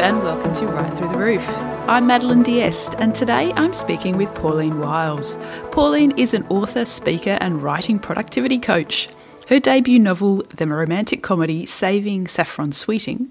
And 0.00 0.22
welcome 0.22 0.54
to 0.54 0.66
Write 0.66 0.96
Through 0.96 1.08
the 1.08 1.18
Roof. 1.18 1.46
I'm 1.86 2.06
Madeline 2.06 2.42
Diest 2.42 2.98
and 2.98 3.14
today 3.14 3.52
I'm 3.52 3.74
speaking 3.74 4.16
with 4.16 4.34
Pauline 4.34 4.80
Wiles. 4.80 5.36
Pauline 5.72 6.18
is 6.18 6.32
an 6.32 6.46
author, 6.48 6.86
speaker, 6.86 7.36
and 7.42 7.62
writing 7.62 7.98
productivity 7.98 8.58
coach. 8.58 9.10
Her 9.48 9.60
debut 9.60 9.98
novel, 9.98 10.42
the 10.56 10.66
romantic 10.66 11.22
comedy 11.22 11.66
Saving 11.66 12.26
Saffron 12.28 12.72
Sweeting, 12.72 13.30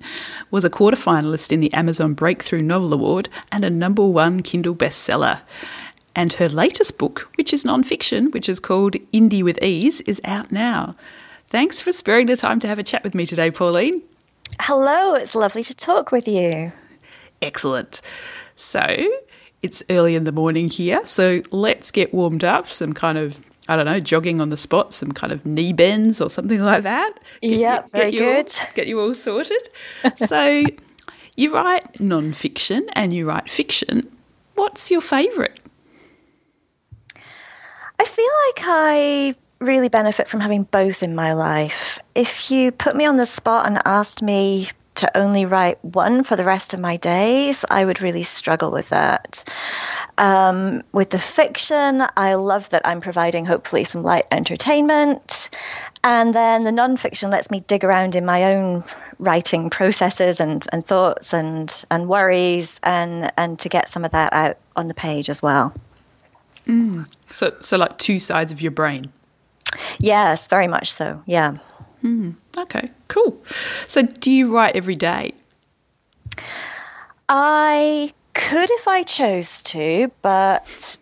was 0.51 0.63
a 0.63 0.69
quarter 0.69 0.95
finalist 0.95 1.51
in 1.51 1.59
the 1.59 1.73
Amazon 1.73 2.13
Breakthrough 2.13 2.61
Novel 2.61 2.93
Award 2.93 3.29
and 3.51 3.65
a 3.65 3.71
number 3.71 4.05
one 4.05 4.43
Kindle 4.43 4.75
bestseller. 4.75 5.41
And 6.15 6.33
her 6.33 6.47
latest 6.47 6.99
book, 6.99 7.31
which 7.35 7.51
is 7.51 7.65
non-fiction, 7.65 8.29
which 8.29 8.47
is 8.47 8.59
called 8.59 8.93
Indie 9.11 9.43
with 9.43 9.59
Ease, 9.63 10.01
is 10.01 10.21
out 10.23 10.51
now. 10.51 10.95
Thanks 11.49 11.81
for 11.81 11.91
sparing 11.91 12.27
the 12.27 12.37
time 12.37 12.59
to 12.59 12.67
have 12.67 12.77
a 12.77 12.83
chat 12.83 13.03
with 13.03 13.15
me 13.15 13.25
today, 13.25 13.49
Pauline. 13.49 14.03
Hello, 14.59 15.13
it's 15.13 15.35
lovely 15.35 15.63
to 15.63 15.75
talk 15.75 16.11
with 16.11 16.27
you. 16.27 16.71
Excellent. 17.41 18.01
So, 18.55 18.81
it's 19.61 19.83
early 19.89 20.15
in 20.15 20.23
the 20.23 20.31
morning 20.31 20.69
here, 20.69 21.05
so 21.05 21.41
let's 21.51 21.91
get 21.91 22.13
warmed 22.13 22.43
up. 22.43 22.69
Some 22.69 22.93
kind 22.93 23.17
of, 23.17 23.39
I 23.67 23.75
don't 23.75 23.85
know, 23.85 23.99
jogging 23.99 24.41
on 24.41 24.49
the 24.49 24.57
spot, 24.57 24.93
some 24.93 25.11
kind 25.11 25.31
of 25.31 25.45
knee 25.45 25.73
bends 25.73 26.19
or 26.19 26.29
something 26.29 26.61
like 26.61 26.83
that. 26.83 27.19
Get, 27.41 27.91
very 27.91 28.11
get 28.11 28.17
good. 28.17 28.59
All, 28.59 28.67
get 28.75 28.87
you 28.87 28.99
all 28.99 29.13
sorted. 29.13 29.69
so, 30.15 30.63
you 31.35 31.53
write 31.53 31.99
non 31.99 32.33
fiction 32.33 32.87
and 32.93 33.13
you 33.13 33.27
write 33.27 33.49
fiction. 33.49 34.09
What's 34.55 34.91
your 34.91 35.01
favourite? 35.01 35.59
I 37.99 38.05
feel 38.05 38.31
like 38.47 38.65
I 38.65 39.33
really 39.59 39.89
benefit 39.89 40.27
from 40.27 40.39
having 40.39 40.63
both 40.63 41.03
in 41.03 41.15
my 41.15 41.33
life. 41.33 41.99
If 42.15 42.49
you 42.49 42.71
put 42.71 42.95
me 42.95 43.05
on 43.05 43.17
the 43.17 43.25
spot 43.25 43.67
and 43.67 43.81
asked 43.85 44.21
me 44.21 44.69
to 44.95 45.17
only 45.17 45.45
write 45.45 45.83
one 45.83 46.23
for 46.23 46.35
the 46.35 46.43
rest 46.43 46.73
of 46.73 46.79
my 46.79 46.97
days, 46.97 47.63
I 47.69 47.85
would 47.85 48.01
really 48.01 48.23
struggle 48.23 48.69
with 48.69 48.89
that. 48.89 49.45
Um, 50.17 50.83
with 50.91 51.11
the 51.11 51.19
fiction, 51.19 52.03
I 52.17 52.33
love 52.33 52.69
that 52.71 52.81
I'm 52.85 52.99
providing 52.99 53.45
hopefully 53.45 53.85
some 53.85 54.03
light 54.03 54.25
entertainment. 54.31 55.49
And 56.03 56.33
then 56.33 56.63
the 56.63 56.71
nonfiction 56.71 57.31
lets 57.31 57.49
me 57.49 57.61
dig 57.61 57.85
around 57.85 58.15
in 58.15 58.25
my 58.25 58.55
own 58.55 58.83
writing 59.19 59.69
processes 59.69 60.39
and, 60.39 60.65
and 60.73 60.85
thoughts 60.85 61.33
and, 61.33 61.85
and 61.89 62.09
worries 62.09 62.79
and, 62.83 63.31
and 63.37 63.57
to 63.59 63.69
get 63.69 63.87
some 63.87 64.03
of 64.03 64.11
that 64.11 64.33
out 64.33 64.57
on 64.75 64.87
the 64.87 64.93
page 64.93 65.29
as 65.29 65.41
well. 65.41 65.73
Mm. 66.67 67.07
So, 67.31 67.55
so 67.61 67.77
like 67.77 67.97
two 67.97 68.19
sides 68.19 68.51
of 68.51 68.61
your 68.61 68.71
brain. 68.71 69.13
Yes, 69.99 70.47
very 70.47 70.67
much 70.67 70.93
so. 70.93 71.21
Yeah. 71.25 71.57
Mm, 72.03 72.35
okay, 72.57 72.89
cool. 73.07 73.43
So, 73.87 74.03
do 74.03 74.31
you 74.31 74.55
write 74.55 74.75
every 74.75 74.95
day? 74.95 75.33
I 77.27 78.11
could 78.33 78.69
if 78.71 78.87
I 78.87 79.03
chose 79.03 79.61
to, 79.63 80.11
but 80.21 80.97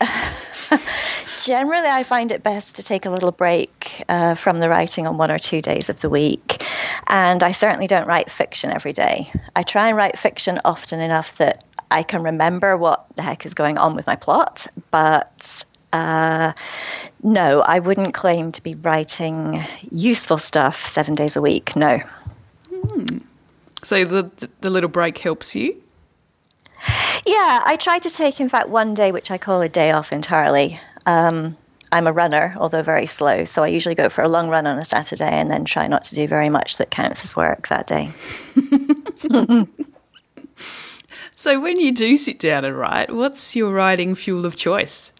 generally 1.38 1.88
I 1.88 2.02
find 2.02 2.30
it 2.30 2.42
best 2.42 2.76
to 2.76 2.82
take 2.82 3.06
a 3.06 3.10
little 3.10 3.32
break 3.32 4.04
uh, 4.08 4.34
from 4.34 4.60
the 4.60 4.68
writing 4.68 5.06
on 5.06 5.18
one 5.18 5.30
or 5.30 5.38
two 5.38 5.60
days 5.60 5.88
of 5.88 6.00
the 6.00 6.10
week. 6.10 6.64
And 7.08 7.42
I 7.42 7.52
certainly 7.52 7.86
don't 7.86 8.06
write 8.06 8.30
fiction 8.30 8.70
every 8.70 8.92
day. 8.92 9.30
I 9.56 9.62
try 9.62 9.88
and 9.88 9.96
write 9.96 10.18
fiction 10.18 10.60
often 10.64 11.00
enough 11.00 11.38
that 11.38 11.64
I 11.90 12.02
can 12.02 12.22
remember 12.22 12.76
what 12.76 13.06
the 13.16 13.22
heck 13.22 13.44
is 13.44 13.54
going 13.54 13.78
on 13.78 13.94
with 13.96 14.06
my 14.06 14.16
plot, 14.16 14.66
but 14.90 15.64
uh, 15.92 16.52
no, 17.22 17.60
I 17.60 17.78
wouldn't 17.78 18.14
claim 18.14 18.52
to 18.52 18.62
be 18.62 18.74
writing 18.74 19.62
useful 19.90 20.38
stuff 20.38 20.84
seven 20.86 21.14
days 21.14 21.36
a 21.36 21.40
week. 21.40 21.76
No. 21.76 21.98
Hmm. 22.74 23.04
So 23.82 24.04
the 24.04 24.48
the 24.60 24.70
little 24.70 24.90
break 24.90 25.18
helps 25.18 25.54
you. 25.54 25.76
Yeah, 27.24 27.62
I 27.64 27.76
try 27.76 28.00
to 28.00 28.10
take, 28.10 28.40
in 28.40 28.48
fact, 28.48 28.68
one 28.68 28.94
day 28.94 29.12
which 29.12 29.30
I 29.30 29.38
call 29.38 29.60
a 29.60 29.68
day 29.68 29.92
off 29.92 30.12
entirely. 30.12 30.80
Um, 31.06 31.56
I'm 31.92 32.06
a 32.06 32.12
runner, 32.12 32.54
although 32.56 32.82
very 32.82 33.06
slow, 33.06 33.44
so 33.44 33.62
I 33.62 33.68
usually 33.68 33.94
go 33.94 34.08
for 34.08 34.22
a 34.22 34.28
long 34.28 34.48
run 34.48 34.66
on 34.66 34.78
a 34.78 34.84
Saturday 34.84 35.30
and 35.30 35.48
then 35.48 35.64
try 35.64 35.86
not 35.86 36.04
to 36.04 36.14
do 36.14 36.26
very 36.26 36.48
much 36.48 36.78
that 36.78 36.90
counts 36.90 37.22
as 37.22 37.36
work 37.36 37.68
that 37.68 37.86
day. 37.86 38.10
so 41.36 41.60
when 41.60 41.78
you 41.78 41.92
do 41.92 42.16
sit 42.16 42.38
down 42.38 42.64
and 42.64 42.76
write, 42.76 43.14
what's 43.14 43.54
your 43.54 43.72
writing 43.72 44.14
fuel 44.14 44.46
of 44.46 44.56
choice? 44.56 45.12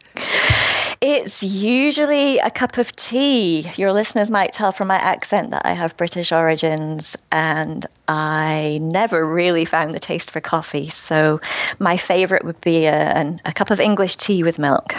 It's 1.04 1.42
usually 1.42 2.38
a 2.38 2.48
cup 2.48 2.78
of 2.78 2.94
tea. 2.94 3.68
Your 3.74 3.92
listeners 3.92 4.30
might 4.30 4.52
tell 4.52 4.70
from 4.70 4.86
my 4.86 4.94
accent 4.94 5.50
that 5.50 5.66
I 5.66 5.72
have 5.72 5.96
British 5.96 6.30
origins, 6.30 7.16
and 7.32 7.84
I 8.06 8.78
never 8.80 9.26
really 9.26 9.64
found 9.64 9.94
the 9.94 9.98
taste 9.98 10.30
for 10.30 10.40
coffee. 10.40 10.90
So, 10.90 11.40
my 11.80 11.96
favorite 11.96 12.44
would 12.44 12.60
be 12.60 12.86
a, 12.86 13.36
a 13.44 13.52
cup 13.52 13.72
of 13.72 13.80
English 13.80 14.14
tea 14.14 14.44
with 14.44 14.60
milk. 14.60 14.94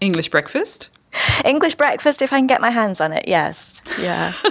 English 0.00 0.30
breakfast? 0.30 0.90
English 1.44 1.74
breakfast, 1.74 2.22
if 2.22 2.32
I 2.32 2.38
can 2.38 2.46
get 2.46 2.60
my 2.60 2.70
hands 2.70 3.00
on 3.00 3.12
it, 3.12 3.26
yes. 3.26 3.82
Yeah. 3.98 4.32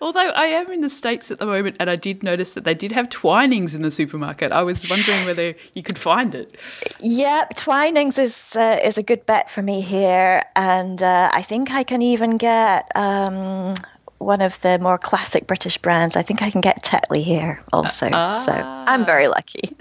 Although 0.00 0.30
I 0.30 0.46
am 0.46 0.70
in 0.70 0.80
the 0.80 0.90
States 0.90 1.30
at 1.30 1.38
the 1.38 1.46
moment 1.46 1.76
and 1.80 1.90
I 1.90 1.96
did 1.96 2.22
notice 2.22 2.54
that 2.54 2.64
they 2.64 2.74
did 2.74 2.92
have 2.92 3.08
Twinings 3.08 3.74
in 3.74 3.82
the 3.82 3.90
supermarket. 3.90 4.52
I 4.52 4.62
was 4.62 4.88
wondering 4.88 5.24
whether 5.24 5.54
you 5.74 5.82
could 5.82 5.98
find 5.98 6.34
it. 6.34 6.56
Yep, 7.00 7.56
Twinings 7.56 8.18
is 8.18 8.56
uh, 8.56 8.78
is 8.82 8.98
a 8.98 9.02
good 9.02 9.24
bet 9.26 9.50
for 9.50 9.62
me 9.62 9.80
here. 9.80 10.44
And 10.54 11.02
uh, 11.02 11.30
I 11.32 11.42
think 11.42 11.72
I 11.72 11.82
can 11.82 12.02
even 12.02 12.36
get 12.36 12.90
um, 12.96 13.74
one 14.18 14.40
of 14.40 14.60
the 14.62 14.78
more 14.78 14.98
classic 14.98 15.46
British 15.46 15.78
brands. 15.78 16.16
I 16.16 16.22
think 16.22 16.42
I 16.42 16.50
can 16.50 16.60
get 16.60 16.82
Tetley 16.82 17.22
here 17.22 17.60
also. 17.72 18.08
Uh, 18.08 18.44
so 18.44 18.52
I'm 18.52 19.04
very 19.04 19.28
lucky. 19.28 19.76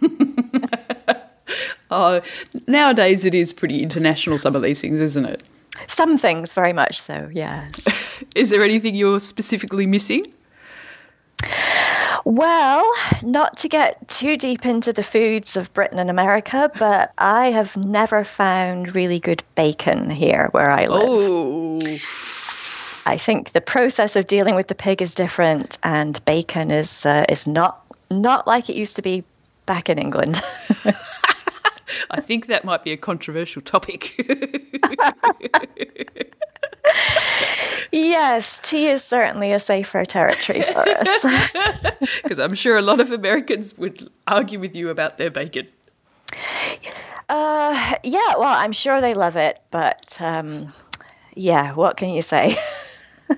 oh, 1.90 2.20
nowadays 2.66 3.24
it 3.24 3.34
is 3.34 3.52
pretty 3.52 3.82
international, 3.82 4.38
some 4.38 4.56
of 4.56 4.62
these 4.62 4.80
things, 4.80 5.00
isn't 5.00 5.26
it? 5.26 5.42
Some 5.86 6.18
things, 6.18 6.54
very 6.54 6.72
much 6.72 6.98
so, 7.00 7.28
yes. 7.32 7.86
Is 8.36 8.50
there 8.50 8.62
anything 8.62 8.94
you're 8.94 9.18
specifically 9.18 9.86
missing? 9.86 10.26
Well, 12.26 12.92
not 13.22 13.56
to 13.58 13.68
get 13.68 14.08
too 14.08 14.36
deep 14.36 14.66
into 14.66 14.92
the 14.92 15.02
foods 15.02 15.56
of 15.56 15.72
Britain 15.72 15.98
and 15.98 16.10
America, 16.10 16.70
but 16.78 17.14
I 17.16 17.50
have 17.52 17.78
never 17.78 18.24
found 18.24 18.94
really 18.94 19.20
good 19.20 19.42
bacon 19.54 20.10
here 20.10 20.48
where 20.50 20.70
I 20.70 20.86
live. 20.86 21.02
Oh. 21.06 21.80
I 23.06 23.16
think 23.16 23.52
the 23.52 23.62
process 23.62 24.16
of 24.16 24.26
dealing 24.26 24.54
with 24.54 24.68
the 24.68 24.74
pig 24.74 25.00
is 25.00 25.14
different, 25.14 25.78
and 25.82 26.22
bacon 26.26 26.70
is 26.70 27.06
uh, 27.06 27.24
is 27.30 27.46
not 27.46 27.86
not 28.10 28.46
like 28.46 28.68
it 28.68 28.76
used 28.76 28.96
to 28.96 29.02
be 29.02 29.24
back 29.64 29.88
in 29.88 29.98
England. 29.98 30.42
I 32.10 32.20
think 32.20 32.48
that 32.48 32.64
might 32.64 32.84
be 32.84 32.92
a 32.92 32.98
controversial 32.98 33.62
topic. 33.62 34.12
yes, 37.92 38.60
tea 38.62 38.88
is 38.88 39.02
certainly 39.04 39.52
a 39.52 39.58
safer 39.58 40.04
territory 40.04 40.62
for 40.62 40.88
us. 40.88 41.26
Because 42.22 42.38
I'm 42.38 42.54
sure 42.54 42.76
a 42.76 42.82
lot 42.82 43.00
of 43.00 43.10
Americans 43.12 43.76
would 43.78 44.10
argue 44.26 44.60
with 44.60 44.76
you 44.76 44.90
about 44.90 45.18
their 45.18 45.30
bacon. 45.30 45.68
Uh, 47.28 47.94
yeah, 48.04 48.34
well, 48.38 48.54
I'm 48.56 48.72
sure 48.72 49.00
they 49.00 49.14
love 49.14 49.36
it, 49.36 49.58
but 49.70 50.16
um, 50.20 50.72
yeah, 51.34 51.72
what 51.72 51.96
can 51.96 52.10
you 52.10 52.22
say? 52.22 52.56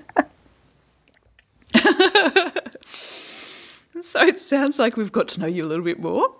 so 4.03 4.21
it 4.21 4.39
sounds 4.39 4.77
like 4.79 4.97
we've 4.97 5.11
got 5.11 5.27
to 5.29 5.39
know 5.39 5.47
you 5.47 5.63
a 5.63 5.67
little 5.67 5.85
bit 5.85 5.99
more 5.99 6.31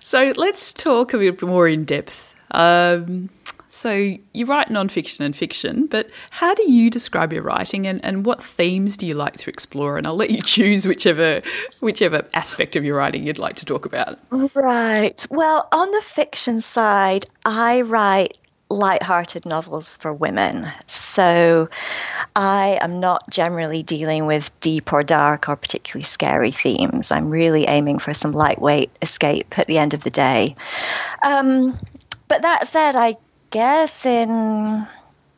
so 0.00 0.32
let's 0.36 0.72
talk 0.72 1.14
a 1.14 1.18
bit 1.18 1.42
more 1.42 1.68
in 1.68 1.84
depth. 1.84 2.34
Um, 2.50 3.30
so 3.74 4.18
you 4.34 4.44
write 4.44 4.68
nonfiction 4.68 5.20
and 5.20 5.34
fiction, 5.34 5.86
but 5.86 6.10
how 6.28 6.52
do 6.52 6.70
you 6.70 6.90
describe 6.90 7.32
your 7.32 7.42
writing 7.42 7.86
and, 7.86 8.04
and 8.04 8.26
what 8.26 8.44
themes 8.44 8.98
do 8.98 9.06
you 9.06 9.14
like 9.14 9.38
to 9.38 9.48
explore? 9.48 9.96
And 9.96 10.06
I'll 10.06 10.14
let 10.14 10.28
you 10.28 10.40
choose 10.44 10.86
whichever 10.86 11.40
whichever 11.80 12.22
aspect 12.34 12.76
of 12.76 12.84
your 12.84 12.98
writing 12.98 13.26
you'd 13.26 13.38
like 13.38 13.56
to 13.56 13.64
talk 13.64 13.86
about. 13.86 14.18
Right. 14.30 15.26
Well, 15.30 15.66
on 15.72 15.90
the 15.90 16.02
fiction 16.02 16.60
side, 16.60 17.24
I 17.46 17.80
write 17.80 18.36
light-hearted 18.68 19.46
novels 19.46 19.96
for 19.96 20.12
women. 20.12 20.70
So 20.86 21.70
I 22.36 22.78
am 22.82 23.00
not 23.00 23.30
generally 23.30 23.82
dealing 23.82 24.26
with 24.26 24.52
deep 24.60 24.92
or 24.92 25.02
dark 25.02 25.48
or 25.48 25.56
particularly 25.56 26.04
scary 26.04 26.50
themes. 26.50 27.10
I'm 27.10 27.30
really 27.30 27.64
aiming 27.64 28.00
for 28.00 28.12
some 28.12 28.32
lightweight 28.32 28.90
escape 29.00 29.58
at 29.58 29.66
the 29.66 29.78
end 29.78 29.94
of 29.94 30.04
the 30.04 30.10
day. 30.10 30.56
Um, 31.22 31.78
but 32.28 32.42
that 32.42 32.68
said, 32.68 32.96
I 32.96 33.16
guess 33.52 34.04
in 34.04 34.88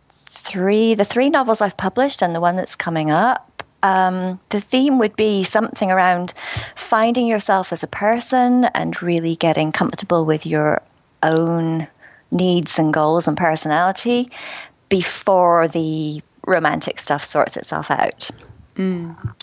three, 0.09 0.95
the 0.95 1.05
three 1.05 1.29
novels 1.29 1.61
I've 1.61 1.77
published 1.77 2.23
and 2.23 2.35
the 2.35 2.41
one 2.41 2.57
that's 2.57 2.77
coming 2.77 3.11
up, 3.11 3.63
um, 3.83 4.41
the 4.49 4.61
theme 4.61 4.99
would 5.01 5.17
be 5.17 5.45
something 5.45 5.91
around 5.91 6.33
finding 6.75 7.27
yourself 7.27 7.73
as 7.73 7.83
a 7.83 7.87
person 7.87 8.65
and 8.65 9.03
really 9.03 9.37
getting 9.37 9.73
comfortable 9.73 10.25
with 10.25 10.47
your 10.47 10.81
own 11.23 11.87
needs 12.33 12.79
and 12.79 12.95
goals 12.95 13.29
and 13.29 13.37
personality 13.37 14.31
before 14.89 15.69
the 15.69 16.23
romantic 16.47 16.99
stuff 16.99 17.23
sorts 17.25 17.57
itself 17.57 17.91
out. 17.91 18.31
Mm. 18.77 19.35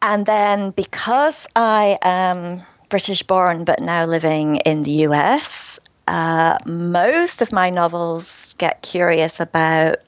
And 0.00 0.24
then 0.24 0.70
because 0.70 1.46
I 1.54 1.98
am 2.02 2.62
British 2.88 3.22
born 3.22 3.64
but 3.64 3.80
now 3.80 4.06
living 4.06 4.56
in 4.56 4.82
the 4.82 5.06
US, 5.06 5.78
uh, 6.10 6.58
most 6.66 7.40
of 7.40 7.52
my 7.52 7.70
novels 7.70 8.56
get 8.58 8.82
curious 8.82 9.38
about 9.38 9.98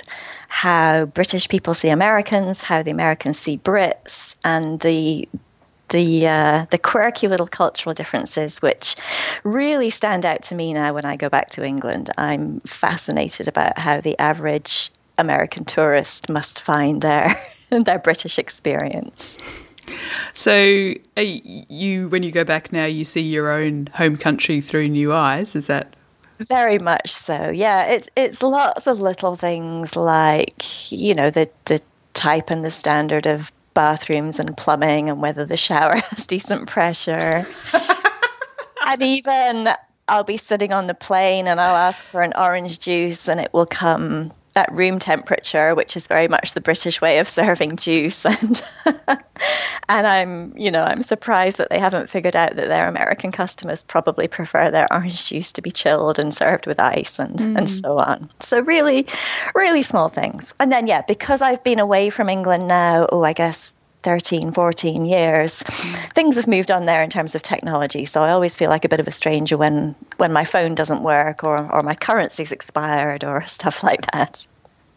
how 0.48 1.04
British 1.04 1.48
people 1.48 1.74
see 1.74 1.90
Americans, 1.90 2.60
how 2.60 2.82
the 2.82 2.90
Americans 2.90 3.38
see 3.38 3.56
Brits, 3.56 4.34
and 4.44 4.80
the 4.80 5.28
the 5.90 6.26
uh, 6.26 6.66
the 6.70 6.78
quirky 6.78 7.28
little 7.28 7.46
cultural 7.46 7.94
differences 7.94 8.60
which 8.60 8.96
really 9.44 9.90
stand 9.90 10.26
out 10.26 10.42
to 10.42 10.56
me 10.56 10.74
now 10.74 10.92
when 10.92 11.04
I 11.04 11.14
go 11.14 11.28
back 11.28 11.50
to 11.50 11.64
England. 11.64 12.10
I'm 12.18 12.58
fascinated 12.60 13.46
about 13.46 13.78
how 13.78 14.00
the 14.00 14.18
average 14.18 14.90
American 15.18 15.64
tourist 15.64 16.28
must 16.28 16.62
find 16.62 17.00
their 17.00 17.32
their 17.70 18.00
British 18.00 18.40
experience. 18.40 19.38
So, 20.34 20.94
you 21.16 22.08
when 22.08 22.22
you 22.22 22.30
go 22.30 22.44
back 22.44 22.72
now, 22.72 22.86
you 22.86 23.04
see 23.04 23.20
your 23.20 23.50
own 23.50 23.88
home 23.94 24.16
country 24.16 24.60
through 24.60 24.88
new 24.88 25.12
eyes. 25.12 25.54
Is 25.54 25.66
that 25.66 25.94
very 26.48 26.78
much 26.78 27.12
so? 27.12 27.50
Yeah, 27.50 27.84
it's 27.84 28.08
it's 28.16 28.42
lots 28.42 28.86
of 28.86 29.00
little 29.00 29.36
things 29.36 29.96
like 29.96 30.90
you 30.90 31.14
know 31.14 31.30
the 31.30 31.50
the 31.66 31.80
type 32.14 32.50
and 32.50 32.62
the 32.62 32.70
standard 32.70 33.26
of 33.26 33.52
bathrooms 33.74 34.38
and 34.38 34.56
plumbing 34.56 35.08
and 35.08 35.22
whether 35.22 35.44
the 35.44 35.56
shower 35.56 35.96
has 36.10 36.26
decent 36.26 36.68
pressure. 36.68 37.46
and 38.86 39.02
even 39.02 39.68
I'll 40.08 40.24
be 40.24 40.36
sitting 40.36 40.72
on 40.72 40.86
the 40.86 40.94
plane 40.94 41.48
and 41.48 41.60
I'll 41.60 41.76
ask 41.76 42.04
for 42.06 42.22
an 42.22 42.32
orange 42.36 42.78
juice 42.80 43.28
and 43.28 43.40
it 43.40 43.52
will 43.52 43.66
come 43.66 44.32
at 44.56 44.72
room 44.72 44.98
temperature, 44.98 45.74
which 45.74 45.96
is 45.96 46.06
very 46.06 46.28
much 46.28 46.54
the 46.54 46.60
British 46.60 47.00
way 47.00 47.18
of 47.18 47.28
serving 47.40 47.76
juice. 47.76 48.24
And 48.24 48.62
and 49.88 50.06
I'm, 50.06 50.56
you 50.56 50.70
know, 50.70 50.82
I'm 50.82 51.02
surprised 51.02 51.58
that 51.58 51.70
they 51.70 51.78
haven't 51.78 52.08
figured 52.08 52.36
out 52.36 52.56
that 52.56 52.68
their 52.68 52.88
American 52.88 53.32
customers 53.32 53.82
probably 53.82 54.28
prefer 54.28 54.70
their 54.70 54.86
orange 54.92 55.28
juice 55.28 55.52
to 55.52 55.62
be 55.62 55.70
chilled 55.70 56.18
and 56.18 56.32
served 56.32 56.66
with 56.66 56.80
ice 56.80 57.18
and 57.18 57.38
mm. 57.38 57.58
and 57.58 57.70
so 57.70 57.98
on. 57.98 58.30
So 58.40 58.60
really, 58.60 59.06
really 59.54 59.82
small 59.82 60.08
things. 60.08 60.54
And 60.60 60.70
then 60.70 60.86
yeah, 60.86 61.02
because 61.06 61.42
I've 61.42 61.62
been 61.62 61.80
away 61.80 62.10
from 62.10 62.28
England 62.28 62.68
now, 62.68 63.06
oh, 63.10 63.22
I 63.22 63.32
guess 63.32 63.72
13, 64.02 64.52
14 64.52 65.04
years, 65.04 65.62
things 66.14 66.36
have 66.36 66.46
moved 66.46 66.70
on 66.70 66.84
there 66.84 67.02
in 67.02 67.10
terms 67.10 67.34
of 67.34 67.42
technology. 67.42 68.04
So 68.04 68.22
I 68.22 68.30
always 68.30 68.56
feel 68.56 68.70
like 68.70 68.84
a 68.84 68.88
bit 68.88 69.00
of 69.00 69.08
a 69.08 69.12
stranger 69.12 69.56
when, 69.56 69.94
when 70.16 70.32
my 70.32 70.44
phone 70.44 70.74
doesn't 70.74 71.02
work 71.02 71.44
or, 71.44 71.72
or 71.72 71.82
my 71.82 71.94
currency's 71.94 72.52
expired 72.52 73.24
or 73.24 73.46
stuff 73.46 73.82
like 73.82 74.10
that. 74.12 74.46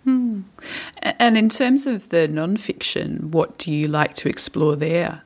Hmm. 0.03 0.41
And 1.01 1.37
in 1.37 1.49
terms 1.49 1.87
of 1.87 2.09
the 2.09 2.27
nonfiction, 2.27 3.31
what 3.31 3.57
do 3.57 3.71
you 3.71 3.87
like 3.87 4.13
to 4.15 4.29
explore 4.29 4.75
there? 4.75 5.23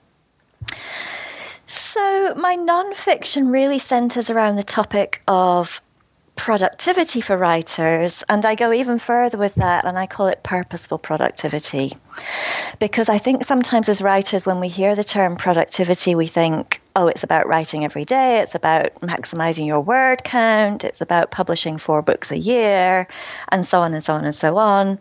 So, 1.66 2.34
my 2.36 2.56
nonfiction 2.56 3.52
really 3.52 3.78
centres 3.78 4.30
around 4.30 4.56
the 4.56 4.64
topic 4.64 5.22
of 5.28 5.82
productivity 6.40 7.20
for 7.20 7.36
writers. 7.36 8.24
And 8.30 8.46
I 8.46 8.56
go 8.56 8.72
even 8.72 8.98
further 8.98 9.38
with 9.38 9.56
that 9.56 9.84
and 9.84 10.00
I 10.00 10.08
call 10.08 10.28
it 10.28 10.42
purposeful 10.42 10.98
productivity. 10.98 11.92
Because 12.80 13.10
I 13.10 13.18
think 13.18 13.44
sometimes 13.44 13.90
as 13.90 14.02
writers, 14.02 14.46
when 14.46 14.62
we 14.62 14.70
hear 14.70 14.96
the 14.96 15.04
term 15.04 15.36
productivity, 15.36 16.16
we 16.16 16.28
think, 16.28 16.82
oh, 16.96 17.10
it's 17.10 17.24
about 17.24 17.48
writing 17.48 17.84
every 17.84 18.06
day, 18.06 18.40
it's 18.40 18.56
about 18.56 18.96
maximizing 19.02 19.68
your 19.68 19.82
word 19.82 20.24
count, 20.24 20.86
it's 20.86 21.02
about 21.02 21.30
publishing 21.30 21.78
four 21.78 22.02
books 22.02 22.32
a 22.32 22.38
year, 22.38 23.08
and 23.50 23.66
so 23.66 23.82
on 23.82 23.94
and 23.94 24.02
so 24.02 24.14
on 24.14 24.24
and 24.24 24.34
so 24.34 24.58
on. 24.58 24.98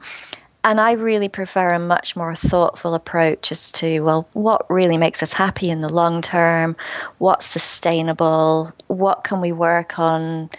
And 0.64 0.80
I 0.80 0.92
really 0.92 1.28
prefer 1.28 1.70
a 1.70 1.78
much 1.78 2.16
more 2.16 2.34
thoughtful 2.34 2.94
approach 2.94 3.52
as 3.52 3.70
to, 3.72 4.00
well, 4.00 4.28
what 4.32 4.68
really 4.68 4.98
makes 4.98 5.22
us 5.22 5.32
happy 5.32 5.70
in 5.70 5.78
the 5.78 5.92
long 5.92 6.20
term? 6.20 6.76
What's 7.18 7.46
sustainable? 7.46 8.72
What 8.88 9.22
can 9.22 9.40
we 9.40 9.52
work 9.52 10.00
on? 10.00 10.50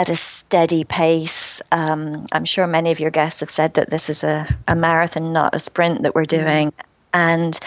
At 0.00 0.08
a 0.08 0.16
steady 0.16 0.82
pace. 0.82 1.60
Um, 1.72 2.24
I'm 2.32 2.46
sure 2.46 2.66
many 2.66 2.90
of 2.90 3.00
your 3.00 3.10
guests 3.10 3.40
have 3.40 3.50
said 3.50 3.74
that 3.74 3.90
this 3.90 4.08
is 4.08 4.24
a, 4.24 4.48
a 4.66 4.74
marathon, 4.74 5.34
not 5.34 5.54
a 5.54 5.58
sprint 5.58 6.02
that 6.02 6.14
we're 6.14 6.22
mm. 6.22 6.40
doing. 6.40 6.72
And 7.12 7.58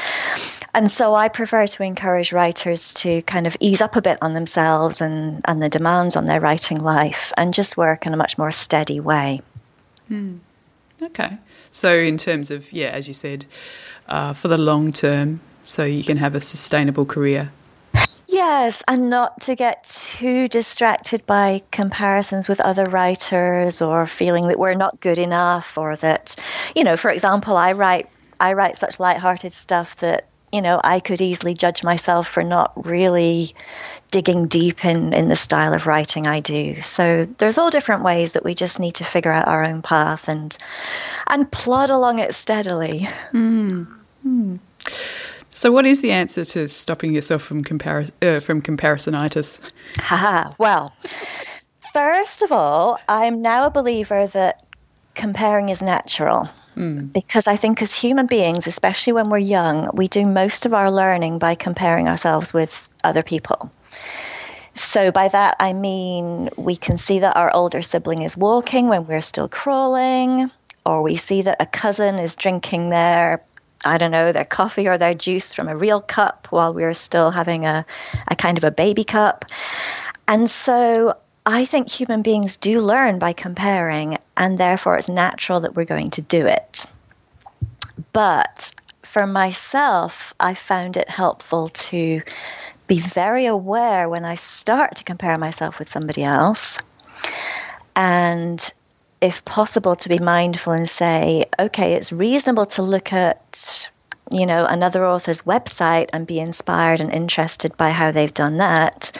and 0.73 0.89
so 0.89 1.13
I 1.13 1.27
prefer 1.27 1.67
to 1.67 1.83
encourage 1.83 2.33
writers 2.33 2.95
to 2.95 3.21
kind 3.21 3.45
of 3.45 3.55
ease 3.59 3.81
up 3.81 3.95
a 3.95 4.01
bit 4.01 4.17
on 4.23 4.33
themselves 4.33 4.99
and, 4.99 5.41
and 5.45 5.61
the 5.61 5.69
demands 5.69 6.15
on 6.15 6.25
their 6.25 6.39
writing 6.39 6.79
life 6.79 7.31
and 7.37 7.53
just 7.53 7.77
work 7.77 8.07
in 8.07 8.13
a 8.15 8.17
much 8.17 8.39
more 8.39 8.51
steady 8.51 8.99
way. 8.99 9.41
Hmm. 10.07 10.37
Okay. 10.99 11.37
So, 11.69 11.95
in 11.95 12.17
terms 12.17 12.49
of, 12.49 12.73
yeah, 12.73 12.87
as 12.87 13.07
you 13.07 13.13
said, 13.13 13.45
uh, 14.07 14.33
for 14.33 14.47
the 14.47 14.57
long 14.57 14.91
term, 14.91 15.41
so 15.63 15.83
you 15.83 16.03
can 16.03 16.17
have 16.17 16.33
a 16.33 16.41
sustainable 16.41 17.05
career 17.05 17.51
Yes, 18.45 18.83
and 18.89 19.09
not 19.09 19.39
to 19.43 19.55
get 19.55 19.85
too 19.85 20.49
distracted 20.49 21.25
by 21.25 21.61
comparisons 21.71 22.49
with 22.49 22.59
other 22.59 22.83
writers 22.83 23.81
or 23.81 24.05
feeling 24.05 24.49
that 24.49 24.59
we're 24.59 24.73
not 24.73 24.99
good 24.99 25.17
enough 25.17 25.77
or 25.77 25.95
that, 25.95 26.35
you 26.75 26.83
know, 26.83 26.97
for 26.97 27.09
example, 27.09 27.55
I 27.55 27.71
write 27.71 28.09
I 28.41 28.51
write 28.51 28.75
such 28.75 28.99
light-hearted 28.99 29.53
stuff 29.53 29.95
that 29.97 30.27
you 30.51 30.61
know, 30.61 30.79
I 30.83 30.99
could 30.99 31.21
easily 31.21 31.53
judge 31.53 31.85
myself 31.85 32.27
for 32.27 32.43
not 32.43 32.73
really 32.85 33.53
digging 34.11 34.47
deep 34.47 34.83
in, 34.83 35.13
in 35.13 35.29
the 35.29 35.37
style 35.37 35.73
of 35.73 35.87
writing 35.87 36.27
I 36.27 36.41
do. 36.41 36.81
So 36.81 37.25
there's 37.37 37.57
all 37.57 37.71
different 37.71 38.03
ways 38.03 38.33
that 38.33 38.43
we 38.43 38.53
just 38.53 38.79
need 38.79 38.95
to 38.95 39.05
figure 39.05 39.31
out 39.31 39.47
our 39.47 39.63
own 39.63 39.81
path 39.81 40.27
and 40.27 40.55
and 41.27 41.49
plod 41.49 41.89
along 41.91 42.19
it 42.19 42.35
steadily. 42.35 43.07
Mm. 43.31 43.87
Mm. 44.27 44.59
So, 45.53 45.71
what 45.71 45.85
is 45.85 46.01
the 46.01 46.11
answer 46.11 46.43
to 46.45 46.67
stopping 46.67 47.13
yourself 47.13 47.43
from 47.43 47.63
compar- 47.63 48.11
uh, 48.21 48.39
from 48.39 48.61
comparisonitis? 48.61 49.59
Haha. 49.99 50.51
well, 50.57 50.93
first 51.93 52.41
of 52.41 52.51
all, 52.51 52.97
I'm 53.07 53.41
now 53.41 53.67
a 53.67 53.69
believer 53.69 54.27
that 54.27 54.65
comparing 55.13 55.69
is 55.69 55.81
natural. 55.81 56.49
Mm. 56.75 57.13
Because 57.13 57.47
I 57.47 57.55
think 57.55 57.83
as 57.83 57.95
human 57.95 58.25
beings, 58.25 58.65
especially 58.65 59.13
when 59.13 59.29
we're 59.29 59.37
young, 59.37 59.91
we 59.93 60.07
do 60.07 60.25
most 60.25 60.65
of 60.65 60.73
our 60.73 60.89
learning 60.89 61.37
by 61.37 61.53
comparing 61.53 62.07
ourselves 62.07 62.51
with 62.51 62.89
other 63.03 63.21
people. 63.21 63.71
So, 64.73 65.11
by 65.11 65.27
that, 65.27 65.55
I 65.59 65.73
mean 65.73 66.49
we 66.57 66.75
can 66.75 66.97
see 66.97 67.19
that 67.19 67.35
our 67.35 67.53
older 67.53 67.83
sibling 67.83 68.23
is 68.23 68.35
walking 68.35 68.87
when 68.87 69.05
we're 69.05 69.21
still 69.21 69.47
crawling, 69.47 70.49
or 70.83 71.03
we 71.03 71.15
see 71.15 71.43
that 71.43 71.61
a 71.61 71.67
cousin 71.67 72.17
is 72.17 72.35
drinking 72.35 72.89
their 72.89 73.43
I 73.85 73.97
don't 73.97 74.11
know, 74.11 74.31
their 74.31 74.45
coffee 74.45 74.87
or 74.87 74.97
their 74.97 75.13
juice 75.13 75.53
from 75.53 75.67
a 75.67 75.75
real 75.75 76.01
cup 76.01 76.47
while 76.49 76.73
we 76.73 76.83
are 76.83 76.93
still 76.93 77.31
having 77.31 77.65
a, 77.65 77.85
a 78.27 78.35
kind 78.35 78.57
of 78.57 78.63
a 78.63 78.71
baby 78.71 79.03
cup. 79.03 79.45
And 80.27 80.49
so 80.49 81.17
I 81.45 81.65
think 81.65 81.89
human 81.89 82.21
beings 82.21 82.57
do 82.57 82.79
learn 82.79 83.19
by 83.19 83.33
comparing, 83.33 84.17
and 84.37 84.57
therefore 84.57 84.97
it's 84.97 85.09
natural 85.09 85.59
that 85.61 85.75
we're 85.75 85.85
going 85.85 86.09
to 86.11 86.21
do 86.21 86.45
it. 86.45 86.85
But 88.13 88.73
for 89.01 89.27
myself, 89.27 90.33
I 90.39 90.53
found 90.53 90.97
it 90.97 91.09
helpful 91.09 91.69
to 91.69 92.21
be 92.87 92.99
very 92.99 93.45
aware 93.45 94.09
when 94.09 94.25
I 94.25 94.35
start 94.35 94.95
to 94.95 95.03
compare 95.03 95.37
myself 95.37 95.79
with 95.79 95.89
somebody 95.89 96.23
else 96.23 96.79
and 97.95 98.73
if 99.23 99.43
possible, 99.45 99.95
to 99.95 100.09
be 100.09 100.19
mindful 100.19 100.73
and 100.73 100.87
say, 100.87 101.45
okay, 101.57 101.93
it's 101.93 102.11
reasonable 102.11 102.65
to 102.65 102.81
look 102.81 103.13
at, 103.13 103.89
you 104.29 104.45
know, 104.45 104.65
another 104.65 105.05
author's 105.05 105.43
website 105.43 106.09
and 106.11 106.27
be 106.27 106.39
inspired 106.39 106.99
and 106.99 107.09
interested 107.11 107.75
by 107.77 107.91
how 107.91 108.11
they've 108.11 108.33
done 108.33 108.57
that. 108.57 109.17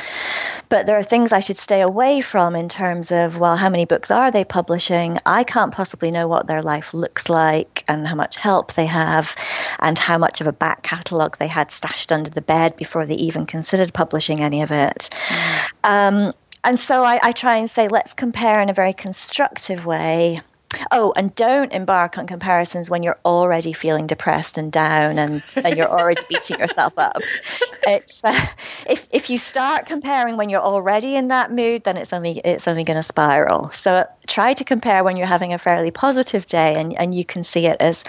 But 0.68 0.88
there 0.88 0.98
are 0.98 1.04
things 1.04 1.32
I 1.32 1.40
should 1.40 1.58
stay 1.58 1.80
away 1.80 2.20
from 2.20 2.54
in 2.54 2.68
terms 2.68 3.14
of, 3.14 3.40
well, 3.40 3.56
how 3.56 3.70
many 3.70 3.86
books 3.86 4.12
are 4.12 4.30
they 4.30 4.44
publishing? 4.44 5.20
I 5.26 5.44
can't 5.44 5.74
possibly 5.74 6.12
know 6.12 6.28
what 6.28 6.48
their 6.48 6.62
life 6.62 6.94
looks 6.94 7.30
like 7.30 7.86
and 7.88 8.06
how 8.06 8.16
much 8.16 8.36
help 8.36 8.74
they 8.74 8.88
have 8.88 9.36
and 9.80 9.98
how 9.98 10.18
much 10.18 10.42
of 10.42 10.48
a 10.48 10.54
back 10.54 10.84
catalogue 10.84 11.38
they 11.38 11.48
had 11.48 11.72
stashed 11.72 12.12
under 12.12 12.30
the 12.30 12.42
bed 12.42 12.76
before 12.76 13.06
they 13.06 13.16
even 13.16 13.46
considered 13.46 13.94
publishing 13.94 14.42
any 14.42 14.64
of 14.64 14.72
it. 14.72 15.10
Mm. 15.28 15.70
Um, 15.84 16.34
and 16.64 16.80
so 16.80 17.04
I, 17.04 17.20
I 17.22 17.32
try 17.32 17.58
and 17.58 17.70
say, 17.70 17.88
let's 17.88 18.14
compare 18.14 18.62
in 18.62 18.70
a 18.70 18.74
very 18.74 18.94
constructive 18.94 19.86
way. 19.86 20.42
Oh, 20.92 21.14
and 21.16 21.34
don't 21.36 21.72
embark 21.72 22.18
on 22.18 22.26
comparisons 22.26 22.90
when 22.90 23.04
you're 23.04 23.20
already 23.26 23.74
feeling 23.74 24.08
depressed 24.08 24.58
and 24.58 24.72
down 24.72 25.20
and, 25.20 25.44
and 25.56 25.78
you're 25.78 25.90
already 25.90 26.24
beating 26.30 26.60
yourself 26.60 26.98
up. 26.98 27.22
It's 27.86 28.24
uh, 28.24 28.34
if 28.90 29.08
if 29.12 29.30
you 29.30 29.38
start 29.38 29.86
comparing 29.86 30.36
when 30.36 30.50
you're 30.50 30.62
already 30.62 31.16
in 31.16 31.28
that 31.28 31.52
mood, 31.52 31.84
then 31.84 31.98
it's 31.98 32.12
only 32.12 32.42
it's 32.44 32.68
only 32.68 32.84
going 32.84 32.98
to 32.98 33.04
spiral. 33.04 33.70
So 33.72 34.08
try 34.26 34.54
to 34.54 34.64
compare 34.64 35.04
when 35.04 35.16
you're 35.16 35.28
having 35.28 35.54
a 35.54 35.58
fairly 35.58 35.92
positive 35.92 36.46
day 36.46 36.76
and, 36.76 36.98
and 37.00 37.14
you 37.14 37.24
can 37.24 37.44
see 37.44 37.68
it 37.68 37.78
as, 37.80 38.04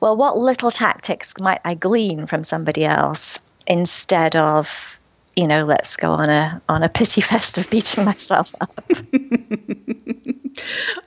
well, 0.00 0.16
what 0.16 0.38
little 0.38 0.70
tactics 0.70 1.34
might 1.40 1.60
I 1.64 1.74
glean 1.74 2.26
from 2.26 2.44
somebody 2.44 2.84
else 2.84 3.38
instead 3.66 4.36
of 4.36 4.95
you 5.36 5.46
know, 5.46 5.64
let's 5.66 5.96
go 5.96 6.10
on 6.10 6.30
a 6.30 6.60
on 6.68 6.82
a 6.82 6.88
pity 6.88 7.20
fest 7.30 7.58
of 7.58 7.68
beating 7.70 8.04
myself 8.04 8.54
up. 8.60 8.82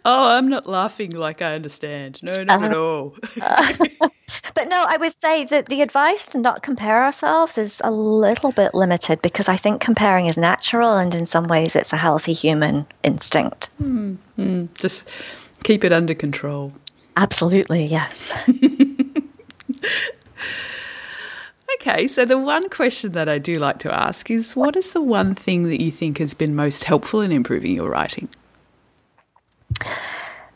oh, 0.06 0.28
I'm 0.28 0.48
not 0.48 0.68
laughing 0.68 1.12
like 1.12 1.42
I 1.42 1.56
understand. 1.56 2.22
No, 2.22 2.44
not 2.44 2.62
uh, 2.62 2.66
at 2.66 2.74
all. 2.76 3.16
uh, 3.42 3.74
but 4.54 4.68
no, 4.68 4.86
I 4.88 4.98
would 4.98 5.14
say 5.14 5.46
that 5.46 5.66
the 5.66 5.82
advice 5.82 6.28
to 6.28 6.38
not 6.38 6.62
compare 6.62 7.04
ourselves 7.04 7.58
is 7.58 7.82
a 7.84 7.90
little 7.92 8.52
bit 8.52 8.76
limited 8.76 9.22
because 9.24 9.50
I 9.50 9.58
think 9.58 9.82
comparing 9.82 10.28
is 10.28 10.38
natural 10.38 10.96
and 10.96 11.14
in 11.16 11.26
some 11.26 11.48
ways 11.48 11.76
it's 11.76 11.92
a 11.92 11.98
healthy 11.98 12.34
human 12.34 12.86
instinct. 13.04 13.70
Mm-hmm. 13.82 14.66
Just 14.76 15.12
keep 15.64 15.84
it 15.84 15.92
under 15.92 16.14
control. 16.14 16.72
Absolutely, 17.18 17.86
yes. 17.86 18.32
Okay, 21.82 22.10
so 22.10 22.26
the 22.26 22.38
one 22.38 22.68
question 22.68 23.14
that 23.14 23.30
I 23.30 23.38
do 23.38 23.54
like 23.54 23.80
to 23.80 23.94
ask 23.94 24.30
is 24.30 24.54
what 24.54 24.76
is 24.76 24.92
the 24.92 25.02
one 25.02 25.34
thing 25.34 25.64
that 25.64 25.82
you 25.82 25.92
think 25.92 26.18
has 26.18 26.34
been 26.34 26.54
most 26.54 26.84
helpful 26.84 27.22
in 27.22 27.32
improving 27.32 27.74
your 27.74 27.90
writing? 27.90 28.28